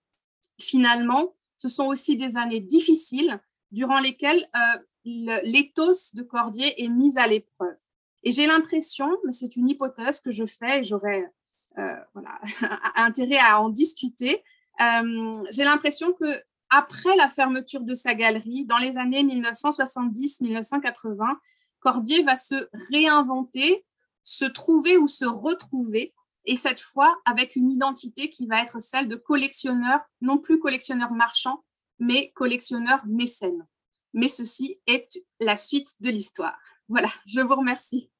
Finalement, 0.61 1.35
ce 1.57 1.67
sont 1.67 1.87
aussi 1.87 2.17
des 2.17 2.37
années 2.37 2.61
difficiles 2.61 3.41
durant 3.73 3.99
lesquelles 3.99 4.49
euh, 4.55 5.41
l'éthos 5.43 6.15
de 6.15 6.23
Cordier 6.23 6.81
est 6.85 6.89
mis 6.89 7.19
à 7.19 7.27
l'épreuve. 7.27 7.77
Et 8.23 8.31
j'ai 8.31 8.47
l'impression, 8.47 9.09
mais 9.25 9.33
c'est 9.33 9.57
une 9.57 9.69
hypothèse 9.69 10.21
que 10.21 10.31
je 10.31 10.47
fais 10.47 10.81
et 10.81 10.85
j'aurais 10.85 11.33
euh, 11.79 11.97
voilà, 12.15 12.41
intérêt 12.95 13.39
à 13.39 13.61
en 13.61 13.71
discuter, 13.71 14.43
euh, 14.81 15.33
j'ai 15.51 15.65
l'impression 15.65 16.13
que 16.13 16.43
après 16.71 17.15
la 17.17 17.29
fermeture 17.29 17.83
de 17.83 17.95
sa 17.95 18.15
galerie, 18.15 18.65
dans 18.65 18.79
les 18.79 18.97
années 18.97 19.25
1970-1980, 19.25 21.37
Cordier 21.81 22.23
va 22.23 22.37
se 22.37 22.69
réinventer, 22.91 23.85
se 24.23 24.45
trouver 24.45 24.97
ou 24.97 25.09
se 25.09 25.25
retrouver, 25.25 26.15
et 26.47 26.57
cette 26.57 26.81
fois 26.81 27.21
avec 27.25 27.57
une 27.57 27.71
identité 27.71 28.31
qui 28.31 28.47
va 28.47 28.63
être 28.63 28.81
celle 28.81 29.09
de 29.09 29.17
collectionneur, 29.17 30.01
non 30.21 30.39
plus 30.39 30.59
collectionneur 30.59 31.13
marchand, 31.13 31.65
mais 31.99 32.33
collectionneur 32.35 33.01
mécène 33.07 33.67
mais 34.13 34.29
ceci 34.29 34.81
est 34.87 35.21
la 35.41 35.57
suite 35.57 35.95
de 36.01 36.11
l'histoire. 36.11 36.59
Voilà, 36.89 37.09
je 37.27 37.41
vous 37.41 37.55
remercie. 37.55 38.11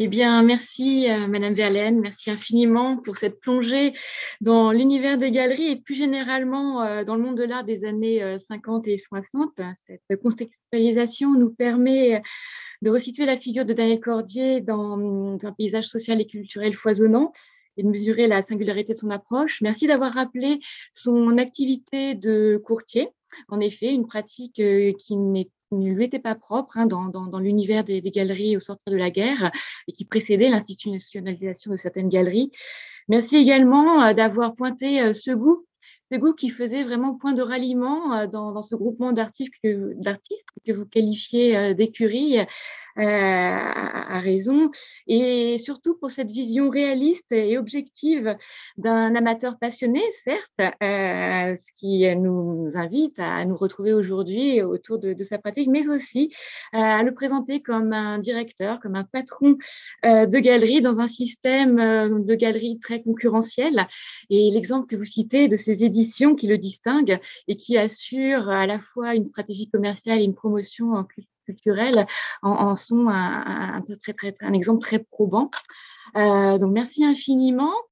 Eh 0.00 0.06
bien, 0.06 0.44
merci 0.44 1.10
euh, 1.10 1.26
Madame 1.26 1.54
Verlaine, 1.54 1.98
merci 1.98 2.30
infiniment 2.30 2.98
pour 2.98 3.16
cette 3.16 3.40
plongée 3.40 3.94
dans 4.40 4.70
l'univers 4.70 5.18
des 5.18 5.32
galeries 5.32 5.70
et 5.70 5.76
plus 5.76 5.96
généralement 5.96 6.84
euh, 6.84 7.02
dans 7.02 7.16
le 7.16 7.22
monde 7.22 7.36
de 7.36 7.42
l'art 7.42 7.64
des 7.64 7.84
années 7.84 8.36
50 8.46 8.86
euh, 8.86 8.90
et 8.92 8.98
60. 8.98 9.60
Cette 9.74 10.22
contextualisation 10.22 11.34
nous 11.34 11.50
permet 11.50 12.22
de 12.80 12.90
resituer 12.90 13.26
la 13.26 13.36
figure 13.36 13.64
de 13.64 13.72
Daniel 13.72 13.98
Cordier 13.98 14.60
dans 14.60 15.36
un 15.42 15.52
paysage 15.52 15.86
social 15.86 16.20
et 16.20 16.28
culturel 16.28 16.76
foisonnant 16.76 17.32
et 17.76 17.82
de 17.82 17.88
mesurer 17.88 18.28
la 18.28 18.40
singularité 18.40 18.92
de 18.92 18.98
son 18.98 19.10
approche. 19.10 19.60
Merci 19.62 19.88
d'avoir 19.88 20.12
rappelé 20.12 20.60
son 20.92 21.38
activité 21.38 22.14
de 22.14 22.62
courtier 22.64 23.08
en 23.48 23.60
effet, 23.60 23.92
une 23.92 24.06
pratique 24.06 24.54
qui 24.54 25.16
ne 25.72 25.92
lui 25.92 26.04
était 26.04 26.18
pas 26.18 26.34
propre 26.34 26.78
hein, 26.78 26.86
dans, 26.86 27.38
l'univers 27.38 27.84
des, 27.84 28.00
galeries 28.02 28.56
au 28.56 28.60
sortir 28.60 28.92
de 28.92 28.98
la 28.98 29.10
guerre 29.10 29.50
et 29.86 29.92
qui 29.92 30.04
précédait 30.04 30.48
l'institutionnalisation 30.48 31.70
de 31.70 31.76
certaines 31.76 32.08
galeries. 32.08 32.50
Merci 33.08 33.36
également 33.36 34.02
euh, 34.02 34.12
d'avoir 34.14 34.54
pointé 34.54 35.00
euh, 35.00 35.12
ce 35.12 35.30
goût, 35.30 35.66
ce 36.10 36.18
goût 36.18 36.34
qui 36.34 36.50
faisait 36.50 36.84
vraiment 36.84 37.14
point 37.14 37.32
de 37.32 37.42
ralliement 37.42 38.26
dans, 38.26 38.62
ce 38.62 38.74
groupement 38.74 39.12
d'artistes 39.12 39.52
que, 39.62 39.94
vous 40.72 40.86
qualifiez 40.86 41.74
d'écurie 41.74 42.38
à 42.98 44.18
raison, 44.20 44.70
et 45.06 45.58
surtout 45.58 45.96
pour 45.96 46.10
cette 46.10 46.30
vision 46.30 46.70
réaliste 46.70 47.30
et 47.32 47.58
objective 47.58 48.36
d'un 48.76 49.14
amateur 49.14 49.58
passionné, 49.58 50.02
certes, 50.24 50.74
euh, 50.82 51.54
ce 51.54 51.78
qui 51.78 52.04
nous 52.16 52.70
invite 52.74 53.18
à 53.18 53.44
nous 53.44 53.56
retrouver 53.56 53.92
aujourd'hui 53.92 54.62
autour 54.62 54.98
de, 54.98 55.14
sa 55.22 55.38
pratique, 55.38 55.68
mais 55.68 55.88
aussi 55.88 56.32
euh, 56.74 56.78
à 56.78 57.02
le 57.02 57.12
présenter 57.12 57.60
comme 57.60 57.92
un 57.92 58.18
directeur, 58.18 58.80
comme 58.80 58.96
un 58.96 59.04
patron 59.04 59.56
euh, 60.04 60.26
de 60.26 60.38
galerie 60.38 60.80
dans 60.80 61.00
un 61.00 61.06
système 61.06 61.76
de 62.24 62.34
galerie 62.34 62.78
très 62.78 63.02
concurrentiel. 63.02 63.86
Et 64.30 64.50
l'exemple 64.50 64.86
que 64.86 64.96
vous 64.96 65.04
citez 65.04 65.48
de 65.48 65.56
ces 65.56 65.84
éditions 65.84 66.34
qui 66.34 66.46
le 66.46 66.58
distinguent 66.58 67.20
et 67.46 67.56
qui 67.56 67.76
assurent 67.78 68.48
à 68.48 68.66
la 68.66 68.78
fois 68.78 69.14
une 69.14 69.24
stratégie 69.24 69.68
commerciale 69.70 70.20
et 70.20 70.24
une 70.24 70.34
promotion 70.34 70.92
en 70.92 71.04
culture 71.04 71.37
culturels 71.48 72.06
en, 72.42 72.76
sont 72.76 73.08
un, 73.08 73.82
exemple 74.52 74.80
très 74.80 74.98
probant. 74.98 75.50
Euh, 76.16 76.58
donc, 76.58 76.72
merci 76.72 77.04
infiniment. 77.04 77.72